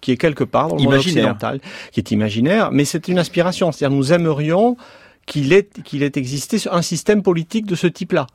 [0.00, 1.24] qui est quelque part dans le monde Imaginaire.
[1.24, 1.60] occidental,
[1.92, 3.72] qui est imaginaire, mais c'est une aspiration.
[3.72, 4.76] C'est-à-dire nous aimerions
[5.26, 8.26] qu'il ait, qu'il ait existé un système politique de ce type-là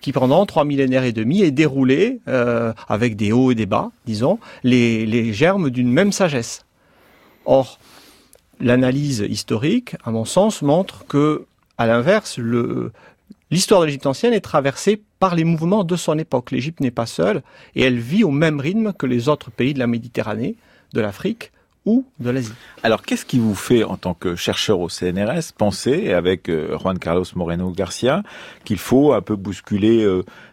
[0.00, 3.90] qui pendant trois millénaires et demi est déroulé euh, avec des hauts et des bas,
[4.06, 6.64] disons, les, germes d'une même sagesse.
[7.46, 7.78] Or,
[8.60, 11.46] l'analyse historique, à mon sens, montre que,
[11.78, 12.38] à l'inverse,
[13.50, 16.50] l'histoire de l'Égypte ancienne est traversée par les mouvements de son époque.
[16.50, 17.42] L'Égypte n'est pas seule
[17.74, 20.56] et elle vit au même rythme que les autres pays de la Méditerranée,
[20.92, 21.50] de l'Afrique
[21.86, 22.52] ou l'Asie.
[22.82, 26.98] Alors, qu'est-ce qui vous fait, en tant que chercheur au CNRS, penser, avec euh, Juan
[26.98, 28.22] Carlos Moreno Garcia,
[28.64, 30.04] qu'il faut un peu bousculer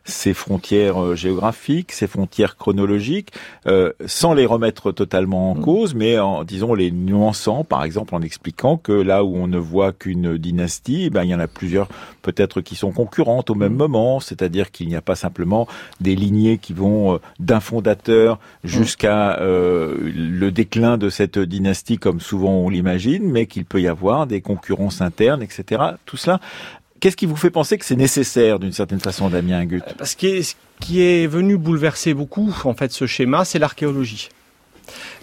[0.03, 3.31] ces frontières euh, géographiques, ces frontières chronologiques,
[3.67, 5.61] euh, sans les remettre totalement en Mm.
[5.61, 9.57] cause, mais en, disons, les nuançant, par exemple, en expliquant que là où on ne
[9.57, 11.87] voit qu'une dynastie, eh ben, il y en a plusieurs,
[12.21, 13.77] peut-être, qui sont concurrentes au même Mm.
[13.77, 15.67] moment, c'est-à-dire qu'il n'y a pas simplement
[15.99, 22.19] des lignées qui vont euh, d'un fondateur jusqu'à euh, le déclin de cette dynastie comme
[22.19, 25.81] souvent on l'imagine, mais qu'il peut y avoir des concurrences internes, etc.
[26.05, 26.39] Tout cela,
[27.01, 30.27] qu'est-ce qui vous fait penser que c'est nécessaire d'une certaine façon, Damien Gut Ce qui
[30.27, 34.29] est, ce qui est venu bouleverser beaucoup, en fait, ce schéma, c'est l'archéologie.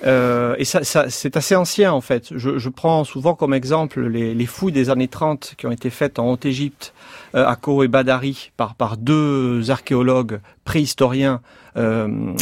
[0.04, 2.28] Euh, et ça, c'est assez ancien en fait.
[2.34, 6.18] Je, prends souvent comme exemple les, les, fouilles des années 30 qui ont été faites
[6.18, 6.94] en Haute-Égypte,
[7.34, 11.40] euh, à Ko et Badari, par, par deux archéologues préhistoriens,
[11.78, 12.34] euh,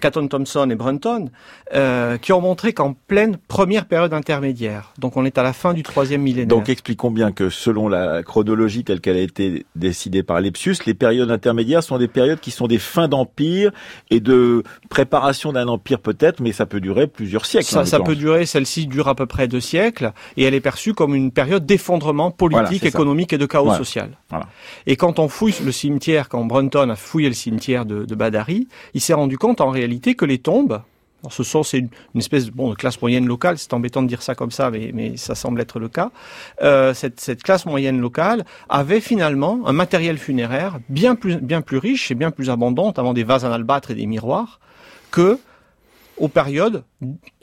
[0.00, 1.30] Caton Thompson et Brunton,
[1.74, 5.74] euh, qui ont montré qu'en pleine première période intermédiaire, donc on est à la fin
[5.74, 6.48] du troisième millénaire.
[6.48, 10.94] Donc expliquons bien que selon la chronologie telle qu'elle a été décidée par Lepsius, les
[10.94, 13.72] périodes intermédiaires sont des périodes qui sont des fins d'empire
[14.10, 17.66] et de préparation d'un empire peut-être, mais ça peut durer plusieurs siècles.
[17.66, 20.94] Ça, ça peut durer, celle-ci dure à peu près deux siècles, et elle est perçue
[20.94, 23.36] comme une période d'effondrement politique, voilà, économique ça.
[23.36, 23.78] et de chaos voilà.
[23.78, 24.10] social.
[24.28, 24.46] Voilà.
[24.86, 28.14] Et quand on fouille le cimetière, quand Brunton a fouillé le cimetière de, de
[28.94, 30.82] Il s'est rendu compte en réalité que les tombes,
[31.22, 34.02] alors ce sont c'est une, une, espèce de, bon, de classe moyenne locale, c'est embêtant
[34.02, 36.10] de dire ça comme ça, mais, mais ça semble être le cas.
[36.62, 41.78] Euh, cette, cette, classe moyenne locale avait finalement un matériel funéraire bien plus, bien plus
[41.78, 44.60] riche et bien plus abondant, notamment des vases en albâtre et des miroirs,
[45.10, 45.38] que
[46.16, 46.84] aux périodes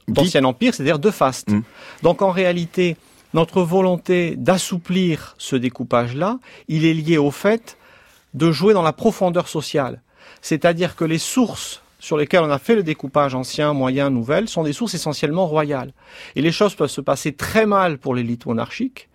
[0.07, 1.49] d'ancien empire, c'est-à-dire de faste.
[1.49, 1.61] Mm.
[2.01, 2.95] Donc en réalité,
[3.33, 7.77] notre volonté d'assouplir ce découpage-là, il est lié au fait
[8.33, 10.01] de jouer dans la profondeur sociale.
[10.41, 14.63] C'est-à-dire que les sources sur lesquelles on a fait le découpage ancien, moyen, nouvelle, sont
[14.63, 15.93] des sources essentiellement royales.
[16.35, 19.09] Et les choses peuvent se passer très mal pour l'élite monarchique,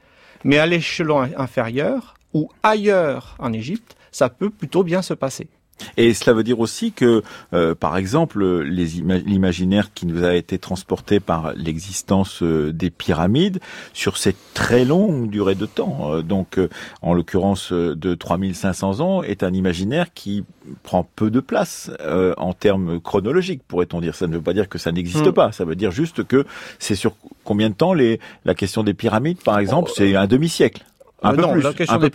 [0.44, 5.48] mais à l'échelon inférieur ou ailleurs en Égypte, ça peut plutôt bien se passer.
[5.96, 11.20] Et cela veut dire aussi que, euh, par exemple, l'imaginaire qui nous a été transporté
[11.20, 13.61] par l'existence euh, des pyramides
[13.92, 16.58] sur cette très longue durée de temps, euh, donc
[17.02, 20.44] en l'occurrence de 3500 ans, est un imaginaire qui
[20.82, 21.90] prend peu de place
[22.37, 24.14] en termes chronologiques, pourrait-on dire.
[24.14, 25.32] Ça ne veut pas dire que ça n'existe hmm.
[25.32, 26.44] pas, ça veut dire juste que
[26.78, 30.26] c'est sur combien de temps les, la question des pyramides, par exemple, oh, c'est un
[30.26, 30.85] demi-siècle.
[31.22, 32.11] Un non, la question des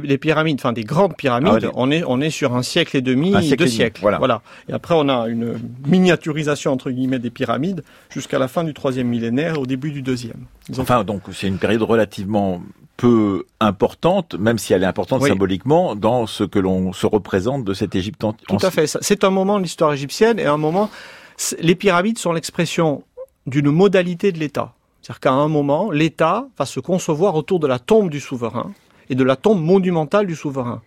[0.00, 3.02] les, pyramides, enfin des grandes pyramides, ah on est on est sur un siècle et
[3.02, 4.00] demi, deux siècles.
[4.00, 4.18] Voilà.
[4.18, 4.42] voilà.
[4.68, 5.54] Et après on a une
[5.86, 10.46] miniaturisation entre guillemets des pyramides jusqu'à la fin du troisième millénaire, au début du deuxième.
[10.78, 12.62] Enfin donc c'est une période relativement
[12.96, 17.74] peu importante, même si elle est importante symboliquement, dans ce que l'on se représente de
[17.74, 18.86] cette Égypte Tout à fait.
[19.00, 20.90] C'est un moment de l'histoire égyptienne et un moment.
[21.60, 23.02] Les pyramides sont l'expression
[23.46, 24.74] d'une modalité de l'État.
[25.02, 28.72] C'est-à-dire qu'à un moment, l'État va se concevoir autour de la tombe du souverain
[29.10, 30.80] et de la tombe monumentale du souverain.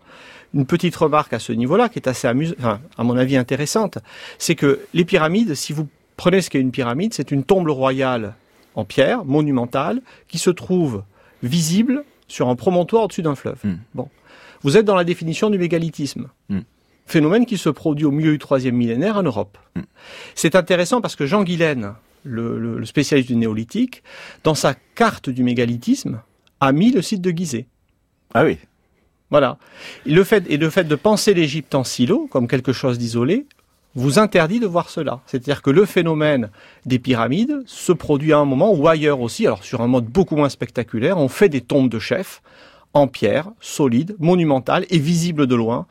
[0.54, 3.98] Une petite remarque à ce niveau-là, qui est assez amusante, enfin, à mon avis intéressante,
[4.38, 8.36] c'est que les pyramides, si vous prenez ce qu'est une pyramide, c'est une tombe royale
[8.76, 11.04] en pierre, monumentale, qui se trouve
[11.44, 13.60] visible sur un promontoire au-dessus d'un fleuve.
[13.66, 13.76] Hmm.
[13.94, 14.10] Bon.
[14.62, 16.30] Vous êtes dans la définition du mégalithisme.
[16.50, 16.62] Hmm.
[17.06, 19.58] Phénomène qui se produit au milieu du troisième millénaire en Europe.
[19.76, 19.82] Hmm.
[20.36, 21.94] C'est intéressant parce que Jean Guilaine,
[22.26, 24.04] le, spécialiste du néolithique,
[24.44, 26.22] dans sa carte du mégalithisme,
[26.60, 27.68] a mis le site de Gizeh.
[28.34, 28.58] Ah oui.
[29.30, 29.58] Voilà.
[30.06, 33.46] Et le fait, et le fait de penser l'Égypte en silo, comme quelque chose d'isolé,
[33.96, 35.22] vous interdit de voir cela.
[35.26, 36.50] C'est-à-dire que le phénomène
[36.86, 40.36] des pyramides se produit à un moment ou ailleurs aussi, alors sur un mode beaucoup
[40.36, 42.42] moins spectaculaire, on fait des tombes de chefs
[42.94, 45.86] en pierre, solides, monumentales et visibles de loin,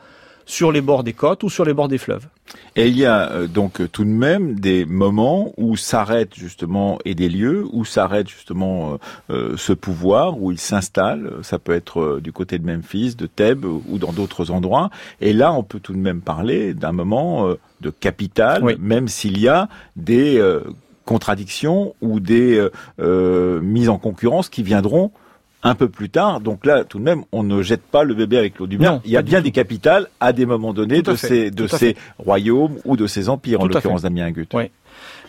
[0.47, 2.29] sur les bords des côtes ou sur les bords des fleuves.
[2.77, 6.99] Et il y a euh, donc euh, tout de même des moments où s'arrête justement
[7.05, 8.99] et des lieux où s'arrête justement
[9.31, 11.31] euh, ce pouvoir où il s'installe.
[11.43, 14.91] Ça peut être du côté de Memphis, de Thèbes ou dans d'autres endroits.
[15.21, 17.49] Et là, on peut tout de même parler d'un moment
[17.81, 20.43] de capital, même s'il y a des
[21.05, 25.11] contradictions ou des mises en concurrence qui viendront
[25.65, 26.41] un peu plus tard.
[26.41, 29.01] Donc là, tout de même, on ne jette pas le bébé avec l'eau du bain.
[29.05, 32.79] Il y a bien des capitales à des moments donnés de ces, de ces royaumes
[32.85, 34.47] ou de ces empires, en l'occurrence Damien Gut.
[34.53, 34.65] Oui.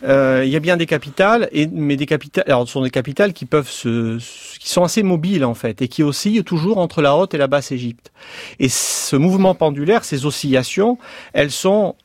[0.04, 2.92] Euh, il y a bien des capitales, et, mais des capitales, alors ce sont des
[2.92, 4.18] capitales qui peuvent se,
[4.60, 7.48] qui sont assez mobiles en fait, et qui oscillent toujours entre la haute et la
[7.48, 8.12] basse Égypte.
[8.60, 11.00] Et ce mouvement pendulaire, ces oscillations,
[11.34, 11.96] elles sont,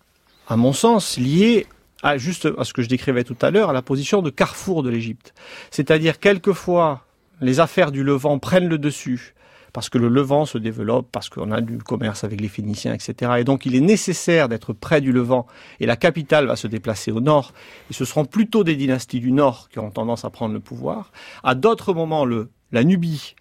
[0.49, 1.67] à mon sens, liées
[2.03, 4.83] à juste à ce que je décrivais tout à l'heure, à la position de carrefour
[4.83, 5.35] de l'Égypte.
[5.71, 7.05] C'est-à-dire quelquefois
[7.41, 9.35] les affaires du Levant prennent le dessus
[9.73, 13.33] parce que le Levant se développe, parce qu'on a du commerce avec les Phéniciens, etc.
[13.39, 15.47] Et donc il est nécessaire d'être près du Levant,
[15.79, 17.53] et la capitale va se déplacer au nord,
[17.91, 21.13] et ce seront plutôt des dynasties du nord qui auront tendance à prendre le pouvoir.
[21.43, 22.27] À d'autres moments,
[22.73, 23.35] la Nubie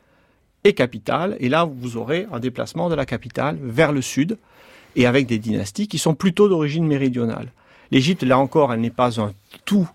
[0.63, 4.37] est capitale, et là vous aurez un déplacement de la capitale vers le sud,
[4.95, 7.51] et avec des dynasties qui sont plutôt d'origine méridionale.
[7.91, 9.33] L'Égypte, là encore, elle n'est pas un
[9.65, 9.89] tout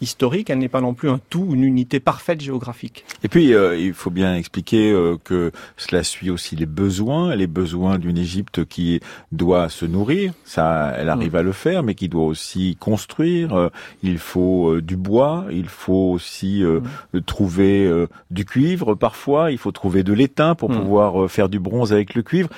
[0.00, 3.04] historique, elle n'est pas non plus un tout, une unité parfaite géographique.
[3.22, 7.46] Et puis, euh, il faut bien expliquer euh, que cela suit aussi les besoins, les
[7.46, 9.00] besoins d'une Égypte qui
[9.32, 13.54] doit se nourrir, ça, elle arrive à le faire, mais qui doit aussi construire.
[13.54, 13.68] Euh,
[14.02, 17.20] il faut du bois, il faut aussi mm.
[17.22, 22.14] trouver du cuivre parfois, il faut trouver de l'étain pour pouvoir faire du bronze avec
[22.14, 22.48] le cuivre.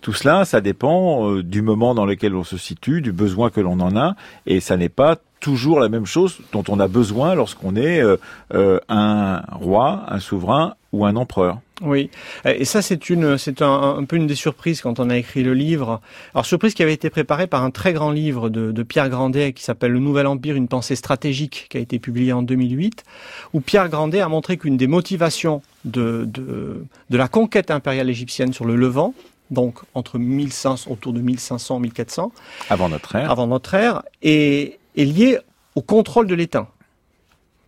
[0.00, 3.80] Tout cela, ça dépend du moment dans lequel on se situe, du besoin que l'on
[3.80, 4.14] en a,
[4.46, 8.16] et ça n'est pas toujours la même chose dont on a besoin lorsqu'on est euh,
[8.54, 11.58] euh, un roi, un souverain ou un empereur.
[11.80, 12.10] Oui,
[12.44, 15.54] et ça c'est une, c'est un, peu une des surprises quand on a écrit le
[15.54, 16.00] livre.
[16.34, 19.52] Alors surprise qui avait été préparée par un très grand livre de, de Pierre Grandet
[19.52, 23.04] qui s'appelle Le Nouvel Empire, une pensée stratégique, qui a été publié en 2008,
[23.52, 28.52] où Pierre Grandet a montré qu'une des motivations de, de, de la conquête impériale égyptienne
[28.52, 29.14] sur le Levant,
[29.50, 32.32] donc entre 1500, autour de 1500, 1400,
[32.70, 35.38] avant notre ère, avant notre ère, et est lié
[35.74, 36.68] au contrôle de l'étain.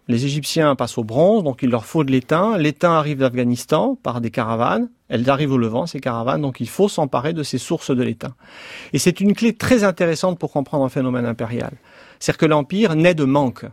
[0.09, 2.59] Les Égyptiens passent au bronze, donc il leur faut de l'étain.
[2.59, 4.89] L'étain arrive d'Afghanistan par des caravanes.
[5.09, 8.35] Elles arrivent au Levant, ces caravanes, donc il faut s'emparer de ces sources de l'étain.
[8.93, 11.73] Et c'est une clé très intéressante pour comprendre un phénomène impérial.
[12.19, 13.65] C'est-à-dire que l'Empire naît de manque.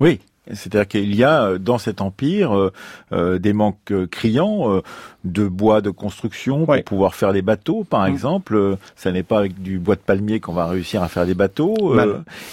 [0.00, 0.20] Oui.
[0.50, 2.70] C'est-à-dire qu'il y a dans cet empire
[3.12, 4.82] des manques criants
[5.24, 8.10] de bois de construction pour pouvoir faire des bateaux, par mm.
[8.10, 8.76] exemple.
[8.96, 11.96] Ça n'est pas avec du bois de palmier qu'on va réussir à faire des bateaux.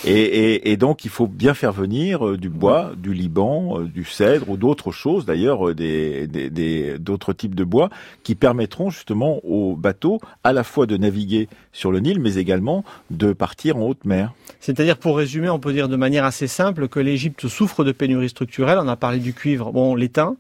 [0.06, 4.58] Et, et, donc, il faut bien faire venir du bois, du Liban, du cèdre ou
[4.58, 7.90] d'autres choses, d'ailleurs, des, d'autres types de bois
[8.24, 12.84] qui permettront justement aux bateaux à la fois de naviguer sur le Nil, mais également
[13.10, 14.34] de partir en haute mer.
[14.60, 18.30] C'est-à-dire, pour résumer, on peut dire de manière assez simple que l'Égypte souffre de pénurie
[18.30, 18.80] structurelle.
[18.82, 20.36] On a parlé du cuivre, bon, l'étain,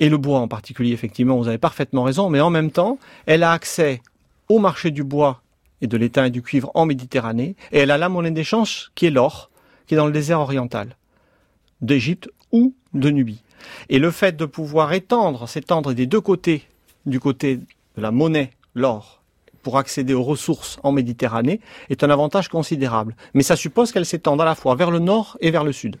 [0.00, 3.42] et le bois en particulier, effectivement, vous avez parfaitement raison, mais en même temps, elle
[3.42, 4.00] a accès
[4.48, 5.42] au marché du bois
[5.80, 9.06] et de l'étain et du cuivre en Méditerranée, et elle a la monnaie d'échange qui
[9.06, 9.50] est l'or,
[9.86, 10.96] qui est dans le désert oriental,
[11.80, 13.42] d'Égypte ou de Nubie.
[13.88, 16.64] Et le fait de pouvoir étendre, s'étendre des deux côtés,
[17.06, 19.22] du côté de la monnaie, l'or,
[19.62, 21.60] pour accéder aux ressources en Méditerranée,
[21.90, 23.16] est un avantage considérable.
[23.34, 25.96] Mais ça suppose qu'elle s'étende à la fois vers le nord et vers le sud.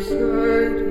[0.00, 0.89] Seigneur.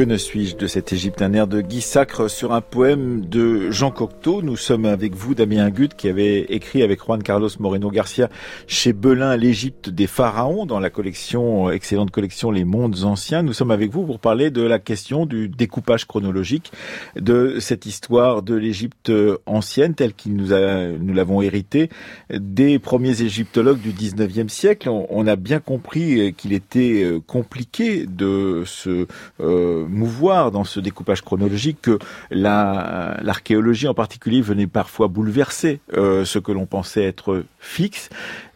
[0.00, 3.70] Que ne suis-je de cet Égypte Un air de Guy Sacre sur un poème de
[3.70, 4.40] Jean Cocteau.
[4.40, 8.30] Nous sommes avec vous, Damien Gut, qui avait écrit avec Juan Carlos Moreno Garcia
[8.66, 13.42] chez Belin l'Égypte des pharaons dans la collection, excellente collection Les Mondes Anciens.
[13.42, 16.72] Nous sommes avec vous pour parler de la question du découpage chronologique
[17.16, 19.12] de cette histoire de l'Égypte
[19.44, 21.90] ancienne telle qu'il nous a, nous l'avons hérité
[22.32, 24.88] des premiers égyptologues du 19e siècle.
[24.88, 29.06] On, a bien compris qu'il était euh, compliqué de se
[29.40, 31.98] euh, mouvoir dans ce découpage chronologique que
[32.30, 38.08] l'archéologie en particulier venait parfois bouleverser euh, ce que l'on pensait être fixe.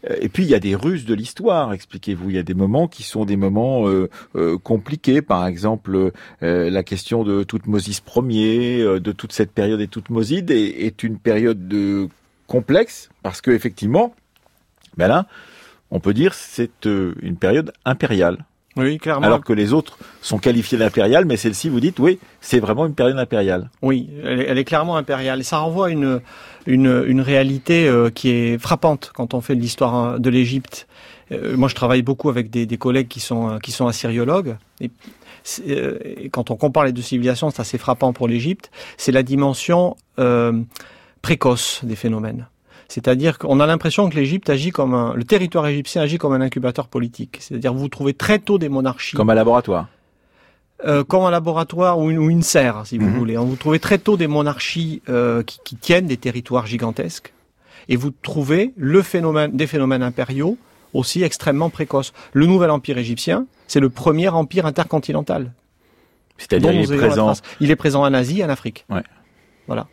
[0.09, 2.29] Euh, et puis il y a des ruses de l'histoire, expliquez-vous.
[2.29, 4.09] Il y a des moments qui sont des moments euh,
[4.63, 5.21] compliqués.
[5.21, 6.11] Par exemple,
[6.41, 11.67] la question de Toutmosis Ier, de toute cette période et Toutmoside est, est une période
[11.67, 12.07] de
[12.47, 14.13] complexe parce que effectivement,
[14.97, 15.27] ben là,
[15.91, 18.45] on peut dire c'est une période impériale.
[18.77, 19.25] Oui, clairement.
[19.25, 22.93] Alors que les autres sont qualifiés d'impériales, mais celle-ci, vous dites, oui, c'est vraiment une
[22.93, 23.69] période impériale.
[23.81, 25.39] Oui, elle est, clairement impériale.
[25.39, 26.19] Et ça renvoie à une,
[26.67, 30.87] une, une réalité euh, qui est frappante quand on fait l'histoire hein, de l'Égypte.
[31.31, 34.57] Euh, moi, je travaille beaucoup avec des, des, collègues qui sont, euh, qui sont assyriologues.
[34.81, 34.91] Et,
[35.65, 38.71] et quand on compare les deux civilisations, c'est assez frappant pour l'Égypte.
[38.97, 39.95] C'est la dimension
[41.21, 42.47] précoce des phénomènes.
[42.87, 46.41] C'est-à-dire qu'on a l'impression que l'Égypte agit comme un, le territoire égyptien agit comme un
[46.41, 47.37] incubateur politique.
[47.39, 49.15] C'est-à-dire vous trouvez très tôt des monarchies.
[49.15, 49.87] Comme un laboratoire.
[50.85, 53.17] Euh, comme un laboratoire ou une, serre, si vous mhm.
[53.17, 53.37] voulez.
[53.37, 57.33] Vous trouvez très tôt des monarchies euh, qui, tiennent des territoires gigantesques,
[57.87, 60.57] et vous trouvez le phénomène, des phénomènes impériaux
[60.93, 62.13] aussi extrêmement précoces.
[62.33, 65.53] Le nouvel empire égyptien, c'est le premier empire intercontinental.
[66.37, 67.33] C'est-à-dire il est présent.
[67.59, 68.85] Il est présent en Asie, en Afrique.
[68.89, 69.03] Ouais.
[69.67, 69.87] Voilà.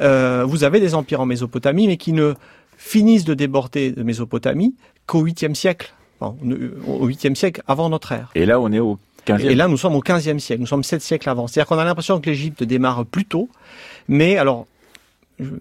[0.00, 2.34] Euh, vous avez des empires en Mésopotamie, mais qui ne
[2.76, 4.74] finissent de déborder de Mésopotamie
[5.06, 8.30] qu'au 8e siècle, au 8e siècle avant notre ère.
[8.34, 9.50] Et là, on est au 15e.
[9.50, 11.46] Et là, nous sommes au 15e siècle, nous sommes 7 siècles avant.
[11.46, 13.48] C'est-à-dire qu'on a l'impression que l'Égypte démarre plus tôt,
[14.08, 14.66] mais alors,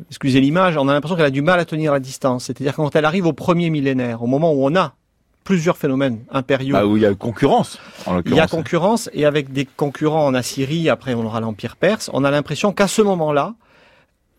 [0.10, 2.46] excusez l'image, on a l'impression qu'elle a du mal à tenir la distance.
[2.46, 4.94] C'est-à-dire quand elle arrive au premier millénaire, au moment où on a
[5.44, 6.74] plusieurs phénomènes impériaux.
[6.74, 10.26] Bah, où il y a concurrence, en Il y a concurrence, et avec des concurrents
[10.26, 13.54] en Assyrie, après on aura l'Empire perse, on a l'impression qu'à ce moment-là,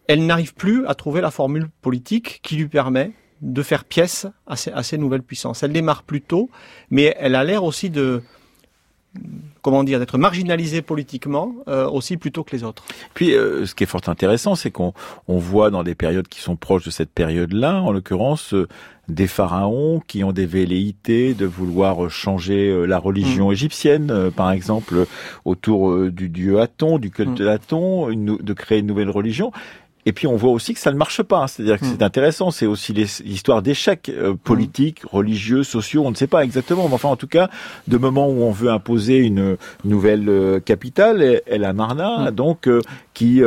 [0.09, 4.57] elle n'arrive plus à trouver la formule politique qui lui permet de faire pièce à
[4.57, 5.63] ces, à ces nouvelles puissances.
[5.63, 6.51] Elle démarre plus tôt,
[6.91, 8.23] mais elle a l'air aussi de,
[9.63, 12.85] comment dire, d'être marginalisé politiquement euh, aussi plutôt que les autres.
[13.15, 14.93] Puis, euh, ce qui est fort intéressant, c'est qu'on
[15.29, 18.69] on voit dans des périodes qui sont proches de cette période-là, en l'occurrence, euh,
[19.09, 23.53] des pharaons qui ont des velléités de vouloir changer la religion mm.
[23.53, 25.07] égyptienne, par exemple,
[25.47, 27.45] autour du dieu Aton, du culte mm.
[27.45, 29.51] d'Aton, de créer une nouvelle religion.
[30.09, 31.47] Et puis on voit aussi que ça ne marche pas.
[31.49, 32.03] C'est-à-dire que c'est hmm.
[32.03, 32.51] intéressant.
[32.51, 36.03] C'est aussi l'histoire d'échecs euh, politiques, religieux, sociaux.
[36.07, 36.89] On ne sait pas exactement.
[36.89, 37.51] Mais enfin, en tout cas,
[37.89, 42.35] de moments où on veut imposer une nouvelle euh, capitale, El Amarna, hmm.
[42.35, 42.81] donc euh,
[43.13, 43.43] qui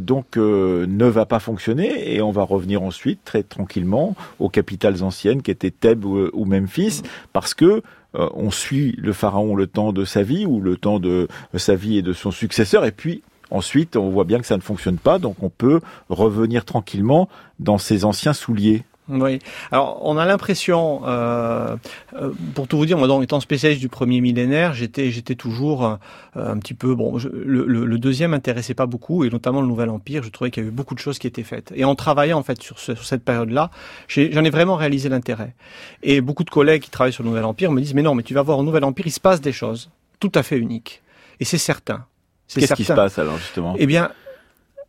[0.00, 2.14] donc ne va pas fonctionner.
[2.14, 7.00] Et on va revenir ensuite très tranquillement aux capitales anciennes qui étaient Thèbes ou, Memphis,
[7.02, 7.06] hmm.
[7.32, 11.26] parce que on suit le pharaon le temps de sa vie ou le temps de
[11.56, 13.22] sa vie et de son successeur, et puis
[13.54, 17.28] Ensuite, on voit bien que ça ne fonctionne pas, donc on peut revenir tranquillement
[17.60, 18.82] dans ses anciens souliers.
[19.08, 19.38] Oui.
[19.70, 21.76] Alors, on a l'impression, euh,
[22.14, 25.84] euh, pour tout vous dire, moi, donc, étant spécialiste du premier millénaire, j'étais, j'étais toujours
[25.84, 25.96] euh,
[26.34, 27.16] un petit peu bon.
[27.32, 30.24] le, deuxième m'intéressait pas beaucoup, et notamment le Nouvel Empire.
[30.24, 31.72] Je trouvais qu'il y avait beaucoup de choses qui étaient faites.
[31.76, 33.70] Et en travaillant en fait sur cette période-là,
[34.08, 35.54] j'en ai, vraiment réalisé l'intérêt.
[36.02, 38.24] Et beaucoup de collègues qui travaillent sur le Nouvel Empire me disent mais non, mais
[38.24, 41.02] tu vas voir au Nouvel Empire, il se passe des choses tout à fait uniques.
[41.38, 42.06] Et c'est certain.
[42.54, 43.74] Qu'est-ce qui se passe alors justement?
[43.78, 44.10] Eh bien,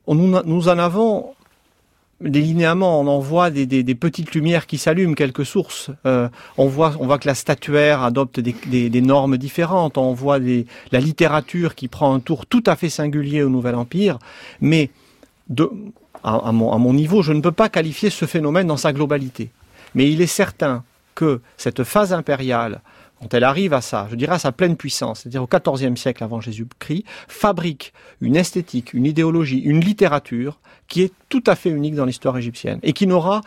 [0.07, 1.33] nous, nous en avons
[2.21, 5.91] des linéaments, on en voit des, des, des petites lumières qui s'allument, quelques sources.
[6.05, 9.97] Euh, on voit, on voit que la statuaire adopte des, des normes différentes.
[9.97, 14.17] On voit la littérature qui prend un tour tout à fait singulier au Nouvel Empire.
[14.61, 14.91] Mais
[15.49, 15.69] de,
[16.23, 19.49] à, mon, à mon niveau, je ne peux pas qualifier ce phénomène dans sa globalité.
[19.93, 20.83] Mais il est certain
[21.15, 22.81] que cette phase impériale
[23.25, 26.23] quand elle arrive à ça, je dirais à sa pleine puissance, c'est-à-dire au XIVe siècle
[26.23, 31.95] avant Jésus-Christ, fabrique une esthétique, une idéologie, une littérature qui est tout à fait unique
[31.95, 33.41] dans l'histoire égyptienne et qui n'aura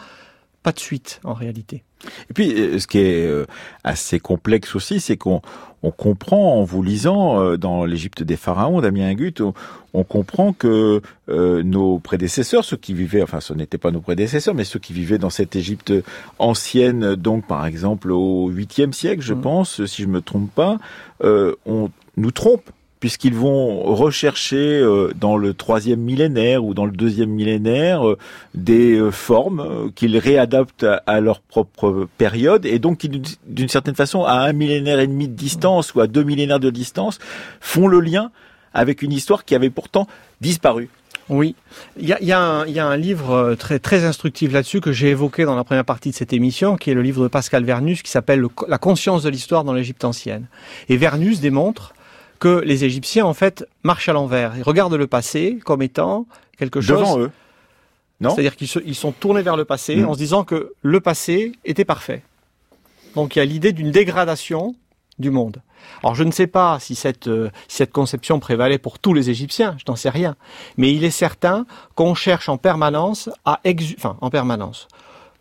[0.62, 1.84] pas de suite en réalité.
[2.30, 3.46] Et puis, euh, ce qui est euh,
[3.84, 5.42] assez complexe aussi, c'est qu'on
[5.82, 9.40] on comprend en vous lisant euh, dans l'Égypte des pharaons, Damien Gut,
[9.94, 14.62] on, comprend que nos prédécesseurs, ceux qui vivaient, enfin ce n'étaient pas nos prédécesseurs, mais
[14.62, 15.92] ceux qui vivaient dans cette Égypte
[16.38, 19.40] ancienne, donc par exemple au 8e siècle, je mmh.
[19.40, 20.78] pense, si je me trompe pas,
[21.20, 22.70] on nous trompe
[23.00, 28.18] puisqu'ils vont rechercher euh, dans le troisième millénaire ou dans le deuxième millénaire euh,
[28.54, 33.08] des euh, formes qu'ils réadaptent à, leur propre période et donc qui
[33.46, 36.70] d'une certaine façon à un millénaire et demi de distance ou à deux millénaires de
[36.70, 37.18] distance
[37.60, 38.30] font le lien
[38.74, 40.06] avec une histoire qui avait pourtant
[40.40, 40.88] disparu.
[41.28, 41.54] Oui,
[41.98, 45.84] il y a, un livre très, très instructif là-dessus que j'ai évoqué dans la première
[45.84, 49.24] partie de cette émission, qui est le livre de Pascal Vernus, qui s'appelle La conscience
[49.24, 50.46] de l'histoire dans l'Égypte ancienne.
[50.88, 51.92] Et Vernus démontre
[52.38, 54.56] que les Égyptiens, en fait, marchent à l'envers.
[54.56, 56.26] Ils regardent le passé comme étant
[56.56, 57.00] quelque chose...
[57.00, 57.30] Devant eux
[58.20, 60.08] non C'est-à-dire qu'ils sont tournés vers le passé mm.
[60.08, 62.22] en se disant que le passé était parfait.
[63.14, 64.74] Donc il y a l'idée d'une dégradation
[65.18, 65.62] du monde.
[66.02, 69.76] Alors je ne sais pas si cette, euh, cette conception prévalait pour tous les Égyptiens,
[69.78, 70.36] je n'en sais rien.
[70.76, 74.88] Mais il est certain qu'on cherche en permanence à exhumer, enfin en permanence.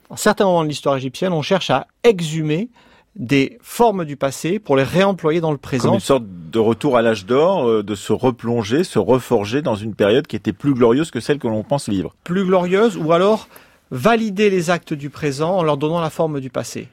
[0.09, 2.69] À certains moments de l'histoire égyptienne, on cherche à exhumer
[3.17, 5.89] des formes du passé pour les réemployer dans le présent.
[5.89, 9.75] Comme une sorte de retour à l'âge d'or, euh, de se replonger, se reforger dans
[9.75, 12.15] une période qui était plus glorieuse que celle que l'on pense vivre.
[12.23, 13.47] Plus glorieuse ou alors
[13.91, 16.87] valider les actes du présent en leur donnant la forme du passé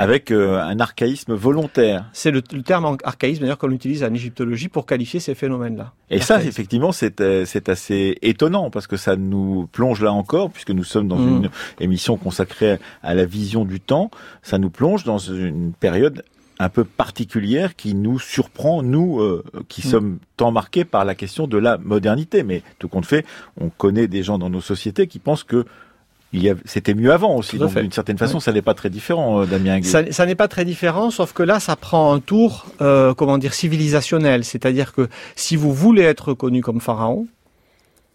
[0.00, 2.06] avec euh, un archaïsme volontaire.
[2.12, 5.92] C'est le, terme archaïsme d'ailleurs qu'on utilise en égyptologie pour qualifier ces phénomènes-là.
[6.08, 6.90] Et ça, effectivement,
[7.20, 11.18] euh, c'est assez étonnant parce que ça nous plonge là encore, puisque nous sommes dans
[11.18, 11.28] mm.
[11.28, 14.10] une émission consacrée à la vision du temps,
[14.42, 16.22] ça nous plonge dans une période
[16.58, 19.90] un peu particulière qui nous surprend, nous euh, qui mm.
[19.90, 22.42] sommes tant marqués par la question de la modernité.
[22.42, 23.26] Mais tout compte fait,
[23.60, 25.66] on connaît des gens dans nos sociétés qui pensent que
[26.64, 27.58] c'était mieux avant aussi.
[27.58, 29.82] Donc d'une certaine façon, ça n'est pas très différent, euh, Damien.
[29.82, 33.38] Ça, ça n'est pas très différent, sauf que là, ça prend un tour, euh, comment
[33.38, 34.44] dire, civilisationnel.
[34.44, 37.26] C'est-à-dire que si vous voulez être reconnu comme pharaon,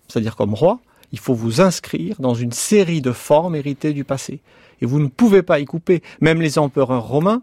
[0.07, 0.79] c'est-à-dire comme roi,
[1.11, 4.39] il faut vous inscrire dans une série de formes héritées du passé.
[4.81, 6.01] Et vous ne pouvez pas y couper.
[6.21, 7.41] Même les empereurs romains,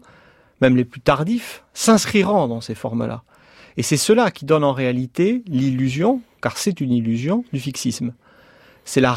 [0.61, 3.23] même les plus tardifs, s'inscriront dans ces formes-là.
[3.77, 8.13] Et c'est cela qui donne en réalité l'illusion, car c'est une illusion, du fixisme
[8.85, 9.15] c'est la,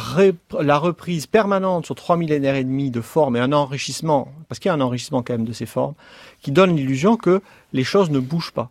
[0.61, 4.69] la, reprise permanente sur trois millénaires et demi de formes et un enrichissement, parce qu'il
[4.69, 5.95] y a un enrichissement quand même de ces formes,
[6.41, 7.41] qui donne l'illusion que
[7.73, 8.71] les choses ne bougent pas.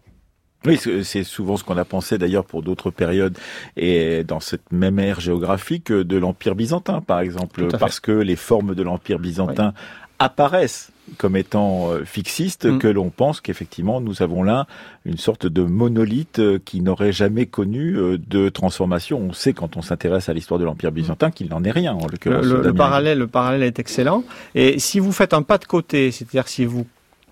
[0.65, 3.37] Oui, c'est souvent ce qu'on a pensé d'ailleurs pour d'autres périodes
[3.77, 8.73] et dans cette même ère géographique de l'Empire byzantin, par exemple, parce que les formes
[8.73, 9.73] de l'Empire byzantin
[10.17, 12.79] apparaissent comme étant euh, fixistes, mm.
[12.79, 14.67] que l'on pense qu'effectivement nous avons là
[15.05, 19.19] une sorte de monolithe euh, qui n'aurait jamais connu euh, de transformation.
[19.19, 21.93] On sait quand on s'intéresse à l'histoire de l'Empire byzantin qu'il n'en est rien.
[21.93, 24.23] En le, le, parallèle, le parallèle est excellent.
[24.55, 26.85] Et si vous faites un pas de côté, c'est-à-dire si vous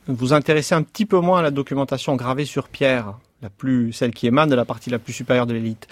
[0.08, 4.12] vous intéressez un petit peu moins à la documentation gravée sur pierre, la plus, celle
[4.12, 5.88] qui émane de la partie la plus supérieure de l'élite,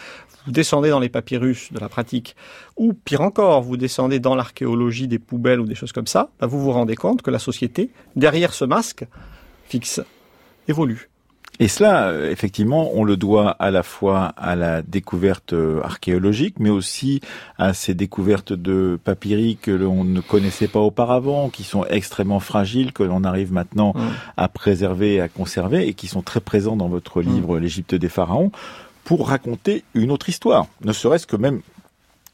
[0.45, 2.35] vous descendez dans les papyrus de la pratique,
[2.77, 6.47] ou pire encore, vous descendez dans l'archéologie des poubelles ou des choses comme ça, bah,
[6.47, 9.05] vous vous rendez compte que la société, derrière ce masque
[9.67, 10.01] fixe,
[10.67, 11.11] évolue.
[11.59, 16.55] Et cela, euh, effectivement, on le doit à la fois à la découverte euh, archéologique,
[16.59, 17.21] mais aussi
[17.57, 22.93] à ces découvertes de papyri que l'on ne connaissait pas auparavant, qui sont extrêmement fragiles,
[22.93, 24.01] que l'on arrive maintenant mmh.
[24.37, 27.61] à préserver et à conserver, et qui sont très présents dans votre livre mmh.
[27.61, 28.51] L'Égypte des pharaons
[29.03, 31.61] pour raconter une autre histoire, ne serait-ce que même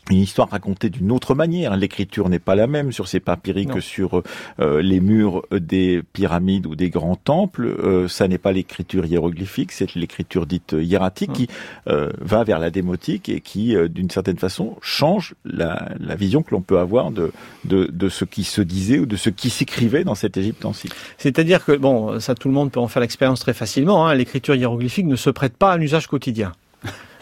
[0.09, 1.75] une histoire racontée d'une autre manière.
[1.75, 4.23] L'écriture n'est pas la même sur ces papyri que sur
[4.59, 7.65] euh, les murs des pyramides ou des grands temples.
[7.65, 11.47] Euh, ça n'est pas l'écriture hiéroglyphique, c'est l'écriture dite hiératique qui
[11.87, 16.51] euh, va vers la démotique et qui, d'une certaine façon, change la, la vision que
[16.51, 17.31] l'on peut avoir de,
[17.65, 20.93] de, de, ce qui se disait ou de ce qui s'écrivait dans cette Égypte ancienne.
[21.17, 24.55] C'est-à-dire que, bon, ça tout le monde peut en faire l'expérience très facilement, hein, l'écriture
[24.55, 26.53] hiéroglyphique ne se prête pas à l'usage quotidien.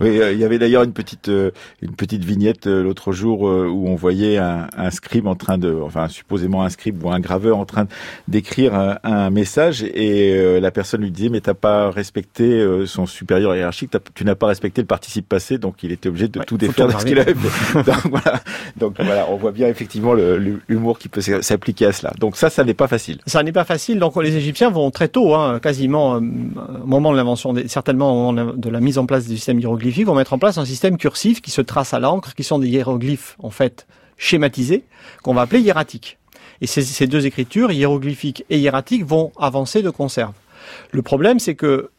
[0.00, 1.50] Oui, euh, il y avait d'ailleurs une petite euh,
[1.82, 5.72] une petite vignette euh, l'autre jour où on voyait un, un, scribe en train de,
[5.82, 7.86] enfin supposément un scribe ou un graveur en train
[8.28, 13.92] d'écrire un, message et la personne lui disait mais t'as pas respecté son supérieur hiérarchique,
[14.14, 16.92] tu n'as pas respecté le participe passé, donc il était obligé de tout défaire de
[16.92, 17.34] ce qu'il avait
[17.74, 18.40] donc, voilà.
[18.76, 22.12] donc voilà, on voit bien effectivement l'humour qui peut s'appliquer à cela.
[22.18, 23.18] Donc ça, ça n'est pas facile.
[23.26, 23.98] Ça n'est pas facile.
[23.98, 28.52] Donc les Égyptiens vont très tôt, hein, quasiment au moment de l'invention, certainement au moment
[28.54, 31.40] de la mise en place du système hiéroglyphique vont mettre en place un système cursif
[31.40, 34.84] qui se trace à l'encre, qui sont des hiéroglyphes en fait schématisés,
[35.22, 36.18] qu'on va appeler hiératiques.
[36.60, 40.34] Et ces, deux écritures, hiéroglyphiques et hiératiques, vont avancer de conserve.
[40.90, 41.90] Le problème, c'est que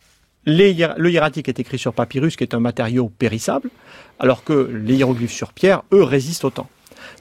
[0.45, 3.69] le hiératique est écrit sur papyrus, qui est un matériau périssable,
[4.19, 6.69] alors que les hiéroglyphes sur pierre, eux, résistent au temps.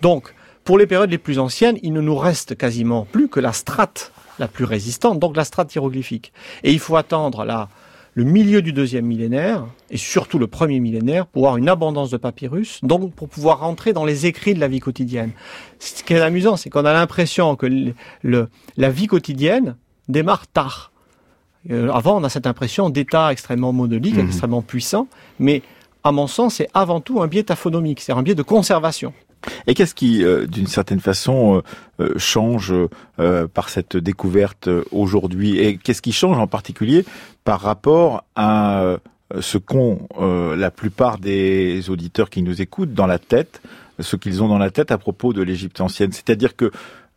[0.02, 0.34] Donc,
[0.64, 4.12] pour les périodes les plus anciennes, il ne nous reste quasiment plus que la strate
[4.38, 6.32] la plus résistante, donc la strate hiéroglyphique.
[6.62, 7.68] Et il faut attendre la
[8.14, 12.16] le milieu du deuxième millénaire, et surtout le premier millénaire, pour avoir une abondance de
[12.16, 15.30] papyrus, donc pour pouvoir rentrer dans les écrits de la vie quotidienne.
[15.78, 17.66] Ce qui est amusant, c'est qu'on a l'impression que
[18.22, 19.76] le, la vie quotidienne
[20.08, 20.92] démarre tard.
[21.70, 24.26] Euh, avant, on a cette impression d'état extrêmement monolique, mhm.
[24.26, 25.06] extrêmement puissant,
[25.38, 25.62] mais
[26.02, 29.12] à mon sens, c'est avant tout un biais taphonomique, c'est un biais de conservation.
[29.66, 32.72] Et qu'est-ce qui, euh, d'une certaine façon, euh, euh, change
[33.54, 35.58] par cette découverte aujourd'hui?
[35.58, 37.04] Et qu'est-ce qui change en particulier
[37.44, 38.96] par rapport à
[39.38, 43.60] ce qu'ont la plupart des auditeurs qui nous écoutent dans la tête,
[43.98, 46.12] ce qu'ils ont dans la tête à propos de l'Égypte ancienne?
[46.12, 46.70] C'est-à-dire que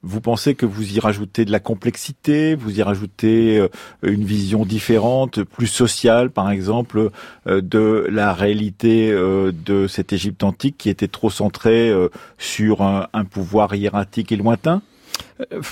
[0.03, 3.69] vous pensez que vous y rajoutez de la complexité, vous y rajoutez euh,
[4.03, 7.09] une vision différente, plus sociale par exemple,
[7.47, 11.91] euh, de la réalité euh, de cette Égypte antique qui était trop centrée
[12.37, 14.81] sur un, pouvoir hiératique et lointain?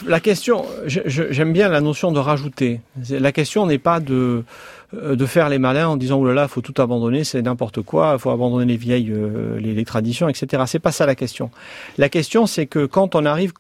[0.06, 2.80] La question, j'aime bien la notion de rajouter.
[3.10, 4.44] La question n'est pas de
[4.94, 8.20] de faire les malins en disant oh là là faut tout abandonner c'est n'importe quoi
[8.20, 9.14] faut abandonner les vieilles
[9.58, 11.50] les, traditions etc c'est pas ça la question.
[11.98, 13.54] La question c'est que quand on arrive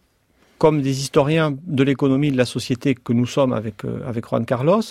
[0.61, 4.45] comme des historiens de l'économie de la société que nous sommes avec, euh, avec Juan
[4.45, 4.83] Carlos,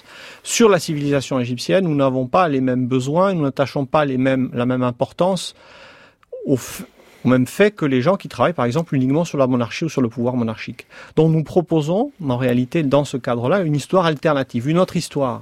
[0.42, 4.50] sur la civilisation égyptienne, nous n'avons pas les mêmes besoins, nous n'attachons pas les mêmes,
[4.52, 5.54] la même importance
[6.44, 6.58] au,
[7.24, 9.88] au, même fait que les gens qui travaillent, par exemple, uniquement sur la monarchie ou
[9.88, 10.88] sur le pouvoir monarchique.
[11.14, 15.40] Donc nous proposons, en réalité, dans ce cadre-là, une histoire alternative, une autre histoire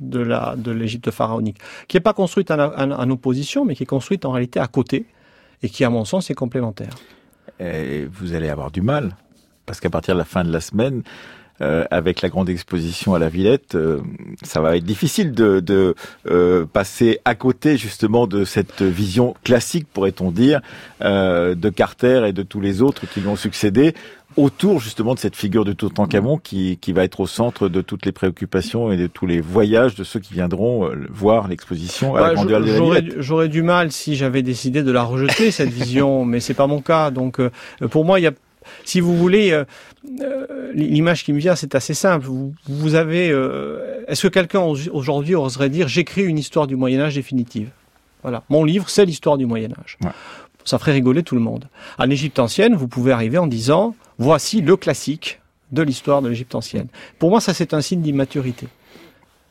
[0.00, 3.86] de la de l'Égypte pharaonique, qui n'est pas construite en, en, opposition, mais qui est
[3.86, 5.04] construite en réalité à côté,
[5.62, 6.94] et qui, à mon sens, est complémentaire.
[7.60, 9.14] Et vous allez avoir du mal
[9.68, 11.02] parce qu'à partir de la fin de la semaine,
[11.60, 13.98] euh, avec la grande exposition à la Villette, euh,
[14.42, 15.94] ça va être difficile de, de
[16.30, 20.60] euh, passer à côté justement de cette vision classique, pourrait-on dire,
[21.00, 23.94] de Carter et de tous les autres qui lui ont succédé
[24.36, 28.06] autour justement de cette figure de Toutankhamon qui, qui va être au centre de toutes
[28.06, 32.34] les préoccupations et de tous les voyages de ceux qui viendront voir l'exposition à la
[32.34, 33.20] grandeur de.
[33.20, 36.80] J'aurais du mal si j'avais décidé de la rejeter cette vision, mais c'est pas mon
[36.80, 37.10] cas.
[37.10, 37.40] Donc
[37.90, 38.32] pour moi, il y a
[38.84, 39.64] si vous voulez, euh,
[40.20, 42.26] euh, l'image qui me vient, c'est assez simple.
[42.66, 47.14] Vous, avez, euh, est-ce que quelqu'un aujourd'hui oserait dire j'écris une histoire du Moyen Âge
[47.14, 47.70] définitive?
[48.22, 49.98] Voilà, mon livre, c'est l'histoire du Moyen Âge.
[50.64, 51.68] Ça ferait rigoler tout le monde.
[51.98, 55.40] En Égypte ancienne, vous pouvez arriver en disant voici le classique
[55.72, 56.88] de l'histoire de l'Égypte ancienne.
[57.18, 58.68] Pour moi, ça c'est un signe d'immaturité.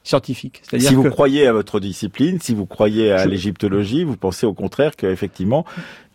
[0.08, 0.62] Scientifique.
[0.78, 4.96] Si vous croyez à votre discipline, si vous croyez à l'égyptologie, vous pensez au contraire
[4.96, 5.66] qu'effectivement,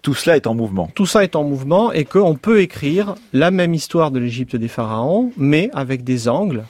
[0.00, 0.90] tout cela est en mouvement.
[0.94, 4.68] Tout ça est en mouvement et qu'on peut écrire la même histoire de l'Égypte des
[4.68, 6.64] pharaons, mais avec des angles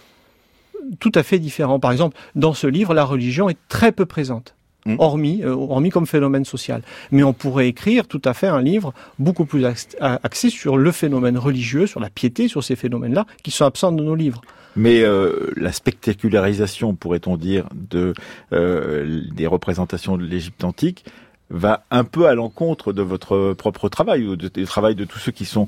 [0.98, 1.78] tout à fait différents.
[1.78, 4.56] Par exemple, dans ce livre, la religion est très peu présente.
[4.84, 4.96] Hmm.
[4.98, 6.82] Hormis, euh, hormis comme phénomène social.
[7.12, 9.64] Mais on pourrait écrire tout à fait un livre beaucoup plus
[10.00, 14.02] axé sur le phénomène religieux, sur la piété, sur ces phénomènes-là, qui sont absents de
[14.02, 14.42] nos livres.
[14.76, 18.14] Mais euh, la spectacularisation, pourrait-on dire, de
[18.52, 21.04] euh, des représentations de l'Égypte antique
[21.50, 25.32] va un peu à l'encontre de votre propre travail ou du travail de tous ceux
[25.32, 25.66] qui sont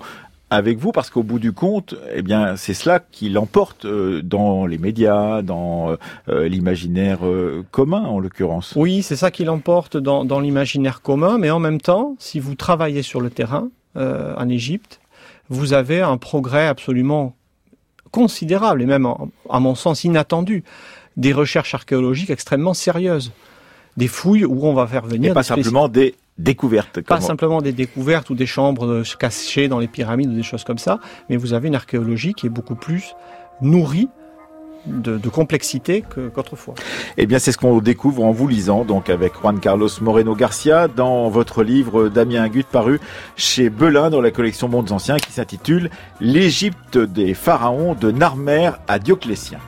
[0.50, 4.66] avec vous parce qu'au bout du compte, eh bien, c'est cela qui l'emporte euh, dans
[4.66, 5.96] les médias, dans
[6.28, 8.74] euh, l'imaginaire euh, commun en l'occurrence.
[8.76, 12.55] Oui, c'est ça qui l'emporte dans, dans l'imaginaire commun, mais en même temps, si vous
[12.55, 14.98] travaillez sur le terrain en Égypte,
[15.50, 17.36] vous avez un progrès absolument
[18.14, 19.08] considérable et même,
[19.50, 20.62] à mon sens, inattendu.
[21.16, 23.32] Des recherches archéologiques extrêmement sérieuses
[23.96, 25.32] des fouilles où on va faire venir.
[25.32, 27.00] Et pas simplement des découvertes.
[27.00, 30.78] Pas simplement des découvertes ou des chambres cachées dans les pyramides ou des choses comme
[30.78, 33.14] ça, mais vous avez une archéologie qui est beaucoup plus
[33.60, 34.08] nourrie
[34.87, 36.05] de, complexité
[36.35, 36.74] qu'autrefois.
[37.16, 40.89] Eh bien, c'est ce qu'on découvre en vous lisant, donc avec Juan Carlos Moreno Garcia,
[40.89, 43.01] dans votre livre Damien Gut paru
[43.37, 48.99] chez Belin dans la collection Mondes Anciens, qui s'intitule L'Égypte des pharaons de Narmer à
[48.99, 49.59] Dioclétien.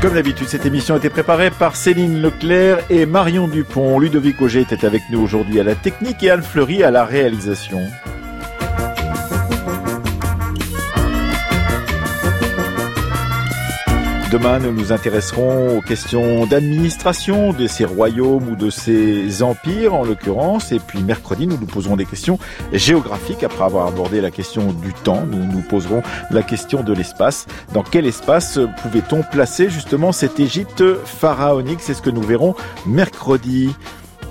[0.00, 3.98] Comme d'habitude, cette émission a été préparée par Céline Leclerc et Marion Dupont.
[3.98, 7.82] Ludovic Auger était avec nous aujourd'hui à la technique et Anne Fleury à la réalisation.
[14.30, 20.04] Demain, nous nous intéresserons aux questions d'administration de ces royaumes ou de ces empires, en
[20.04, 20.70] l'occurrence.
[20.70, 22.38] Et puis mercredi, nous nous poserons des questions
[22.72, 23.42] géographiques.
[23.42, 27.48] Après avoir abordé la question du temps, nous nous poserons la question de l'espace.
[27.74, 31.80] Dans quel espace pouvait-on placer justement cette Égypte pharaonique?
[31.80, 32.54] C'est ce que nous verrons
[32.86, 33.70] mercredi.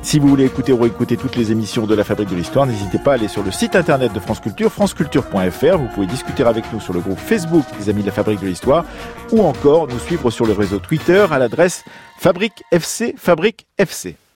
[0.02, 2.98] Si vous voulez écouter ou réécouter toutes les émissions de la Fabrique de l'Histoire, n'hésitez
[3.00, 5.78] pas à aller sur le site internet de France Culture, franceculture.fr.
[5.78, 8.48] Vous pouvez discuter avec nous sur le groupe Facebook des Amis de la Fabrique de
[8.48, 8.86] l'Histoire
[9.32, 11.84] ou encore nous suivre sur le réseau Twitter à l'adresse
[12.18, 14.16] Fabrique FC Fabrique FC.